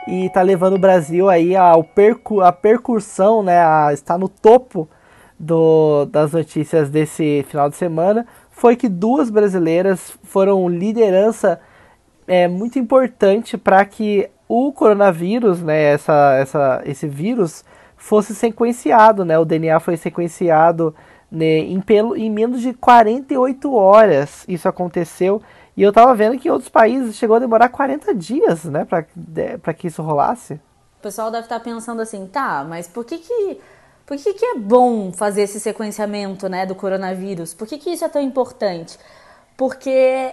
e 0.06 0.28
tá 0.28 0.42
levando 0.42 0.74
o 0.74 0.78
Brasil 0.78 1.30
aí 1.30 1.56
ao 1.56 1.82
percu 1.82 2.42
a 2.42 2.52
percussão, 2.52 3.42
né? 3.42 3.58
A, 3.64 3.90
está 3.94 4.18
no 4.18 4.28
topo 4.28 4.86
do, 5.40 6.04
das 6.04 6.32
notícias 6.32 6.90
desse 6.90 7.44
final 7.48 7.70
de 7.70 7.76
semana 7.76 8.26
foi 8.50 8.76
que 8.76 8.88
duas 8.88 9.30
brasileiras 9.30 10.16
foram 10.22 10.68
liderança 10.68 11.60
é, 12.26 12.46
muito 12.46 12.78
importante 12.78 13.58
para 13.58 13.84
que 13.84 14.30
o 14.48 14.72
coronavírus, 14.72 15.62
né, 15.62 15.82
essa, 15.82 16.36
essa, 16.38 16.82
esse 16.84 17.08
vírus, 17.08 17.64
fosse 17.96 18.34
sequenciado. 18.34 19.24
Né, 19.24 19.38
o 19.38 19.44
DNA 19.44 19.78
foi 19.80 19.96
sequenciado 19.96 20.94
né, 21.30 21.58
em, 21.58 21.80
pelo, 21.80 22.16
em 22.16 22.30
menos 22.30 22.60
de 22.60 22.72
48 22.72 23.74
horas. 23.74 24.44
Isso 24.48 24.68
aconteceu. 24.68 25.42
E 25.76 25.82
eu 25.82 25.88
estava 25.88 26.14
vendo 26.14 26.38
que 26.38 26.48
em 26.48 26.50
outros 26.50 26.68
países 26.68 27.16
chegou 27.16 27.36
a 27.36 27.40
demorar 27.40 27.68
40 27.68 28.14
dias 28.14 28.64
né, 28.64 28.84
para 28.84 29.74
que 29.74 29.88
isso 29.88 30.02
rolasse. 30.02 30.54
O 30.98 31.02
pessoal 31.02 31.30
deve 31.30 31.44
estar 31.44 31.58
tá 31.58 31.64
pensando 31.64 32.00
assim, 32.00 32.26
tá, 32.26 32.64
mas 32.68 32.86
por 32.86 33.04
que, 33.04 33.18
que 33.18 33.60
por 34.06 34.18
que, 34.18 34.34
que 34.34 34.44
é 34.44 34.54
bom 34.56 35.12
fazer 35.12 35.42
esse 35.42 35.58
sequenciamento 35.58 36.48
né, 36.48 36.66
do 36.66 36.74
coronavírus? 36.74 37.54
Por 37.54 37.66
que, 37.66 37.78
que 37.78 37.90
isso 37.90 38.04
é 38.04 38.08
tão 38.08 38.20
importante? 38.20 38.98
Porque 39.56 40.32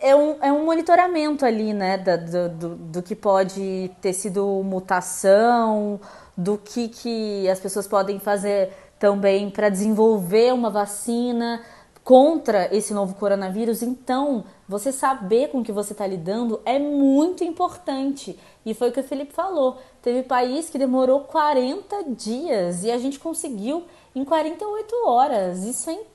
é 0.00 0.16
um, 0.16 0.36
é 0.42 0.50
um 0.50 0.64
monitoramento 0.64 1.44
ali, 1.44 1.74
né, 1.74 1.98
do, 1.98 2.48
do, 2.48 2.76
do 2.76 3.02
que 3.02 3.14
pode 3.14 3.90
ter 4.00 4.12
sido 4.12 4.62
mutação, 4.64 6.00
do 6.36 6.56
que, 6.56 6.88
que 6.88 7.48
as 7.48 7.60
pessoas 7.60 7.86
podem 7.86 8.18
fazer 8.18 8.72
também 8.98 9.50
para 9.50 9.68
desenvolver 9.68 10.52
uma 10.52 10.70
vacina 10.70 11.62
contra 12.02 12.74
esse 12.74 12.94
novo 12.94 13.14
coronavírus. 13.14 13.82
Então, 13.82 14.44
você 14.66 14.90
saber 14.90 15.48
com 15.48 15.62
que 15.62 15.70
você 15.70 15.92
está 15.92 16.06
lidando 16.06 16.60
é 16.64 16.78
muito 16.78 17.44
importante. 17.44 18.38
E 18.64 18.74
foi 18.74 18.88
o 18.88 18.92
que 18.92 19.00
o 19.00 19.04
Felipe 19.04 19.32
falou. 19.32 19.78
Teve 20.02 20.22
país 20.22 20.70
que 20.70 20.78
demorou 20.78 21.20
40 21.20 22.04
dias 22.14 22.84
e 22.84 22.90
a 22.90 22.98
gente 22.98 23.18
conseguiu 23.18 23.84
em 24.14 24.24
48 24.24 24.94
horas. 25.06 25.62
Isso 25.64 25.90
é 25.90 25.92
incrível 25.92 26.09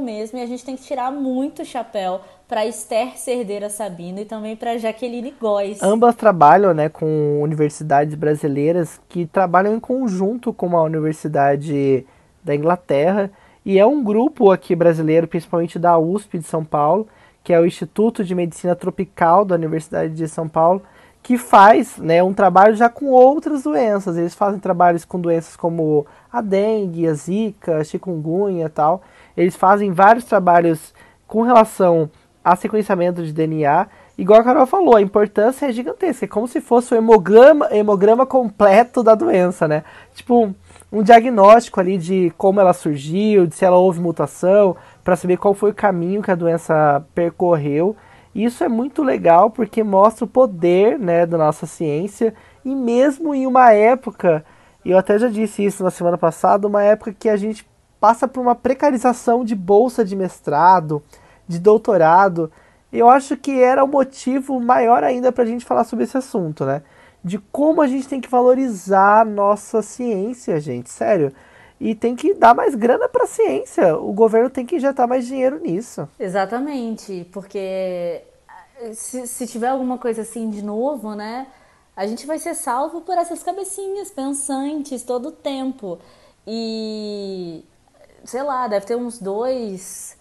mesmo 0.00 0.38
e 0.38 0.42
a 0.42 0.46
gente 0.46 0.64
tem 0.64 0.76
que 0.76 0.82
tirar 0.82 1.10
muito 1.10 1.64
chapéu 1.64 2.20
para 2.46 2.66
Esther 2.66 3.16
Cerdeira 3.16 3.68
Sabino 3.68 4.20
e 4.20 4.24
também 4.24 4.54
para 4.54 4.78
Jaqueline 4.78 5.34
Góes. 5.40 5.82
Ambas 5.82 6.14
trabalham 6.14 6.72
né, 6.72 6.88
com 6.88 7.40
universidades 7.42 8.14
brasileiras 8.14 9.00
que 9.08 9.26
trabalham 9.26 9.74
em 9.74 9.80
conjunto 9.80 10.52
com 10.52 10.76
a 10.76 10.82
Universidade 10.82 12.06
da 12.44 12.54
Inglaterra 12.54 13.30
e 13.64 13.78
é 13.78 13.84
um 13.84 14.02
grupo 14.02 14.50
aqui 14.50 14.74
brasileiro, 14.74 15.28
principalmente 15.28 15.78
da 15.78 15.98
USP 15.98 16.38
de 16.38 16.44
São 16.44 16.64
Paulo, 16.64 17.06
que 17.42 17.52
é 17.52 17.60
o 17.60 17.66
Instituto 17.66 18.24
de 18.24 18.34
Medicina 18.34 18.74
Tropical 18.74 19.44
da 19.44 19.54
Universidade 19.54 20.14
de 20.14 20.28
São 20.28 20.48
Paulo, 20.48 20.82
que 21.22 21.36
faz 21.36 21.98
né, 21.98 22.22
um 22.22 22.32
trabalho 22.32 22.74
já 22.74 22.88
com 22.88 23.06
outras 23.06 23.62
doenças. 23.62 24.16
Eles 24.16 24.34
fazem 24.34 24.58
trabalhos 24.58 25.04
com 25.04 25.20
doenças 25.20 25.56
como 25.56 26.06
a 26.32 26.40
dengue, 26.40 27.06
a 27.06 27.14
zika, 27.14 27.76
a 27.76 27.84
chikungunya 27.84 28.66
e 28.66 28.68
tal. 28.68 29.02
Eles 29.40 29.56
fazem 29.56 29.92
vários 29.92 30.24
trabalhos 30.24 30.94
com 31.26 31.42
relação 31.42 32.10
a 32.44 32.56
sequenciamento 32.56 33.22
de 33.24 33.32
DNA. 33.32 33.86
Igual 34.16 34.40
a 34.40 34.44
Carol 34.44 34.66
falou, 34.66 34.96
a 34.96 35.02
importância 35.02 35.66
é 35.66 35.72
gigantesca. 35.72 36.24
É 36.24 36.28
como 36.28 36.46
se 36.46 36.60
fosse 36.60 36.94
o 36.94 36.96
hemograma, 36.96 37.68
hemograma 37.70 38.26
completo 38.26 39.02
da 39.02 39.14
doença, 39.14 39.66
né? 39.66 39.84
Tipo, 40.14 40.54
um 40.92 41.02
diagnóstico 41.02 41.80
ali 41.80 41.96
de 41.96 42.32
como 42.36 42.60
ela 42.60 42.72
surgiu, 42.72 43.46
de 43.46 43.54
se 43.54 43.64
ela 43.64 43.76
houve 43.76 44.00
mutação, 44.00 44.76
para 45.02 45.16
saber 45.16 45.36
qual 45.36 45.54
foi 45.54 45.70
o 45.70 45.74
caminho 45.74 46.22
que 46.22 46.30
a 46.30 46.34
doença 46.34 47.04
percorreu 47.14 47.96
isso 48.34 48.62
é 48.62 48.68
muito 48.68 49.02
legal 49.02 49.50
porque 49.50 49.82
mostra 49.82 50.24
o 50.24 50.28
poder 50.28 50.98
né, 50.98 51.26
da 51.26 51.36
nossa 51.36 51.66
ciência 51.66 52.34
e 52.64 52.74
mesmo 52.74 53.34
em 53.34 53.46
uma 53.46 53.72
época, 53.72 54.44
eu 54.84 54.96
até 54.96 55.18
já 55.18 55.28
disse 55.28 55.64
isso 55.64 55.82
na 55.82 55.90
semana 55.90 56.16
passada, 56.16 56.66
uma 56.66 56.82
época 56.82 57.12
que 57.12 57.28
a 57.28 57.36
gente 57.36 57.68
passa 58.00 58.26
por 58.26 58.40
uma 58.40 58.54
precarização 58.54 59.44
de 59.44 59.54
bolsa 59.54 60.04
de 60.04 60.16
mestrado, 60.16 61.02
de 61.46 61.58
doutorado, 61.58 62.50
eu 62.92 63.08
acho 63.08 63.36
que 63.36 63.62
era 63.62 63.84
o 63.84 63.88
motivo 63.88 64.58
maior 64.58 65.04
ainda 65.04 65.30
para 65.30 65.44
a 65.44 65.46
gente 65.46 65.64
falar 65.64 65.84
sobre 65.84 66.04
esse 66.04 66.16
assunto, 66.16 66.64
né? 66.64 66.82
De 67.22 67.38
como 67.38 67.82
a 67.82 67.86
gente 67.86 68.08
tem 68.08 68.20
que 68.20 68.28
valorizar 68.28 69.24
nossa 69.24 69.82
ciência, 69.82 70.58
gente, 70.58 70.90
sério. 70.90 71.32
E 71.78 71.94
tem 71.94 72.16
que 72.16 72.34
dar 72.34 72.54
mais 72.54 72.74
grana 72.74 73.08
para 73.08 73.24
a 73.24 73.28
ciência. 73.28 73.96
O 73.96 74.12
governo 74.12 74.50
tem 74.50 74.66
que 74.66 74.76
injetar 74.76 75.06
mais 75.06 75.26
dinheiro 75.26 75.60
nisso. 75.60 76.08
Exatamente, 76.18 77.28
porque 77.32 78.22
se, 78.92 79.26
se 79.26 79.46
tiver 79.46 79.68
alguma 79.68 79.98
coisa 79.98 80.22
assim 80.22 80.50
de 80.50 80.62
novo, 80.62 81.14
né? 81.14 81.46
A 81.94 82.06
gente 82.06 82.26
vai 82.26 82.38
ser 82.38 82.54
salvo 82.54 83.02
por 83.02 83.16
essas 83.16 83.42
cabecinhas 83.42 84.10
pensantes 84.10 85.02
todo 85.02 85.28
o 85.28 85.32
tempo. 85.32 85.98
E 86.46 87.62
sei 88.24 88.42
lá, 88.42 88.68
deve 88.68 88.86
ter 88.86 88.96
uns 88.96 89.18
dois, 89.18 90.16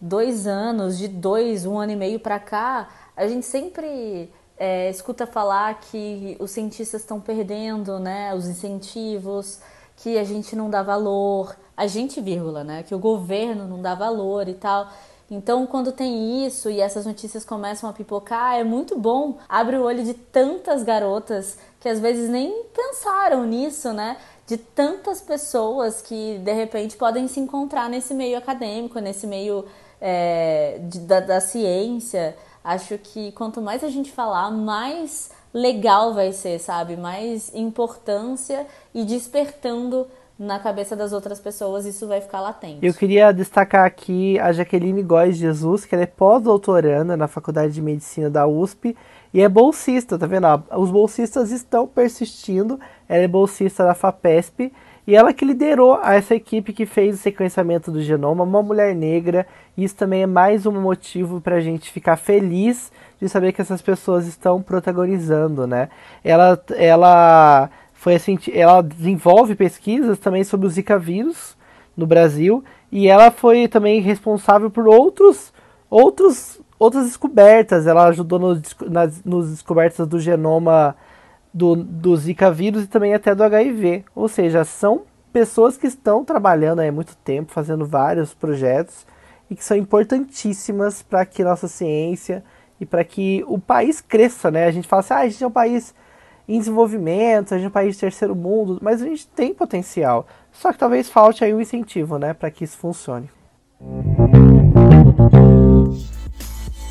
dois 0.00 0.46
anos, 0.46 0.98
de 0.98 1.08
dois, 1.08 1.66
um 1.66 1.78
ano 1.78 1.92
e 1.92 1.96
meio 1.96 2.20
para 2.20 2.38
cá, 2.38 2.88
a 3.16 3.26
gente 3.26 3.46
sempre 3.46 4.30
é, 4.58 4.90
escuta 4.90 5.26
falar 5.26 5.80
que 5.80 6.36
os 6.40 6.50
cientistas 6.50 7.02
estão 7.02 7.20
perdendo, 7.20 7.98
né, 7.98 8.34
os 8.34 8.46
incentivos, 8.46 9.60
que 9.96 10.18
a 10.18 10.24
gente 10.24 10.54
não 10.54 10.68
dá 10.68 10.82
valor, 10.82 11.56
a 11.76 11.86
gente, 11.86 12.20
vírgula, 12.20 12.62
né? 12.64 12.82
Que 12.82 12.94
o 12.94 12.98
governo 12.98 13.66
não 13.66 13.80
dá 13.80 13.94
valor 13.94 14.48
e 14.48 14.54
tal. 14.54 14.88
Então, 15.30 15.66
quando 15.66 15.90
tem 15.90 16.46
isso 16.46 16.70
e 16.70 16.80
essas 16.80 17.04
notícias 17.04 17.44
começam 17.44 17.90
a 17.90 17.92
pipocar, 17.92 18.54
é 18.54 18.64
muito 18.64 18.96
bom. 18.96 19.38
Abre 19.48 19.76
o 19.76 19.82
olho 19.82 20.04
de 20.04 20.14
tantas 20.14 20.82
garotas 20.82 21.58
que 21.80 21.88
às 21.88 21.98
vezes 21.98 22.30
nem 22.30 22.64
pensaram 22.74 23.44
nisso, 23.44 23.92
né? 23.92 24.16
De 24.46 24.56
tantas 24.56 25.20
pessoas 25.20 26.00
que 26.00 26.38
de 26.38 26.52
repente 26.52 26.96
podem 26.96 27.26
se 27.26 27.40
encontrar 27.40 27.88
nesse 27.88 28.14
meio 28.14 28.38
acadêmico, 28.38 29.00
nesse 29.00 29.26
meio 29.26 29.64
é, 30.00 30.78
de, 30.82 31.00
da, 31.00 31.20
da 31.20 31.40
ciência. 31.40 32.36
Acho 32.62 32.98
que 32.98 33.32
quanto 33.32 33.60
mais 33.60 33.82
a 33.82 33.88
gente 33.88 34.12
falar, 34.12 34.50
mais 34.50 35.30
legal 35.52 36.14
vai 36.14 36.32
ser, 36.32 36.58
sabe? 36.58 36.96
Mais 36.96 37.54
importância 37.54 38.66
e 38.94 39.04
despertando 39.04 40.06
na 40.38 40.58
cabeça 40.58 40.94
das 40.94 41.12
outras 41.12 41.40
pessoas 41.40 41.86
isso 41.86 42.06
vai 42.06 42.20
ficar 42.20 42.40
latente. 42.40 42.84
Eu 42.84 42.92
queria 42.92 43.32
destacar 43.32 43.86
aqui 43.86 44.38
a 44.38 44.52
Jaqueline 44.52 45.02
Góes 45.02 45.36
Jesus, 45.36 45.86
que 45.86 45.94
ela 45.94 46.04
é 46.04 46.06
pós-doutoranda 46.06 47.16
na 47.16 47.26
Faculdade 47.26 47.72
de 47.72 47.80
Medicina 47.80 48.28
da 48.28 48.46
USP 48.46 48.94
e 49.32 49.40
é 49.40 49.48
bolsista, 49.48 50.18
tá 50.18 50.26
vendo? 50.26 50.46
Os 50.76 50.90
bolsistas 50.90 51.50
estão 51.50 51.86
persistindo. 51.86 52.78
Ela 53.08 53.24
é 53.24 53.28
bolsista 53.28 53.84
da 53.84 53.94
FAPESP 53.94 54.72
e 55.06 55.14
ela 55.14 55.32
que 55.32 55.44
liderou 55.44 56.00
essa 56.02 56.34
equipe 56.34 56.72
que 56.72 56.84
fez 56.84 57.14
o 57.14 57.18
sequenciamento 57.18 57.92
do 57.92 58.02
genoma, 58.02 58.42
uma 58.42 58.62
mulher 58.62 58.94
negra. 58.94 59.46
Isso 59.78 59.94
também 59.94 60.22
é 60.22 60.26
mais 60.26 60.66
um 60.66 60.72
motivo 60.72 61.40
para 61.40 61.56
a 61.56 61.60
gente 61.60 61.92
ficar 61.92 62.16
feliz 62.16 62.90
de 63.20 63.28
saber 63.28 63.52
que 63.52 63.60
essas 63.60 63.80
pessoas 63.80 64.26
estão 64.26 64.60
protagonizando, 64.60 65.66
né? 65.66 65.88
Ela, 66.24 66.60
ela 66.74 67.70
foi 67.92 68.16
assim, 68.16 68.36
ela 68.52 68.82
desenvolve 68.82 69.54
pesquisas 69.54 70.18
também 70.18 70.42
sobre 70.42 70.66
o 70.66 70.70
Zika 70.70 70.98
vírus 70.98 71.56
no 71.96 72.06
Brasil 72.06 72.64
e 72.90 73.06
ela 73.08 73.30
foi 73.30 73.68
também 73.68 74.00
responsável 74.00 74.70
por 74.70 74.88
outros, 74.88 75.52
outros, 75.88 76.55
outras 76.78 77.06
descobertas. 77.06 77.86
Ela 77.86 78.06
ajudou 78.08 78.38
no, 78.38 78.62
nas 78.88 79.24
nos 79.24 79.50
descobertas 79.50 80.06
do 80.06 80.18
genoma 80.18 80.96
do, 81.52 81.76
do 81.76 82.16
Zika 82.16 82.50
vírus 82.50 82.84
e 82.84 82.86
também 82.86 83.14
até 83.14 83.34
do 83.34 83.42
HIV. 83.42 84.04
Ou 84.14 84.28
seja, 84.28 84.64
são 84.64 85.02
pessoas 85.32 85.76
que 85.76 85.86
estão 85.86 86.24
trabalhando 86.24 86.80
há 86.80 86.92
muito 86.92 87.16
tempo, 87.16 87.52
fazendo 87.52 87.84
vários 87.84 88.32
projetos 88.34 89.06
e 89.50 89.54
que 89.54 89.64
são 89.64 89.76
importantíssimas 89.76 91.02
para 91.02 91.24
que 91.24 91.44
nossa 91.44 91.68
ciência 91.68 92.44
e 92.80 92.86
para 92.86 93.04
que 93.04 93.44
o 93.46 93.58
país 93.58 94.00
cresça, 94.00 94.50
né? 94.50 94.66
A 94.66 94.70
gente 94.70 94.88
fala 94.88 95.00
assim, 95.00 95.14
ah, 95.14 95.18
a 95.18 95.28
gente 95.28 95.44
é 95.44 95.46
um 95.46 95.50
país 95.50 95.94
em 96.48 96.58
desenvolvimento, 96.58 97.52
a 97.52 97.56
gente 97.56 97.66
é 97.66 97.68
um 97.68 97.72
país 97.72 97.94
de 97.94 98.00
terceiro 98.00 98.34
mundo, 98.34 98.78
mas 98.80 99.02
a 99.02 99.06
gente 99.06 99.26
tem 99.28 99.54
potencial. 99.54 100.26
Só 100.52 100.72
que 100.72 100.78
talvez 100.78 101.08
falte 101.08 101.44
aí 101.44 101.52
um 101.52 101.60
incentivo, 101.60 102.18
né, 102.18 102.32
para 102.34 102.50
que 102.50 102.64
isso 102.64 102.76
funcione. 102.76 103.30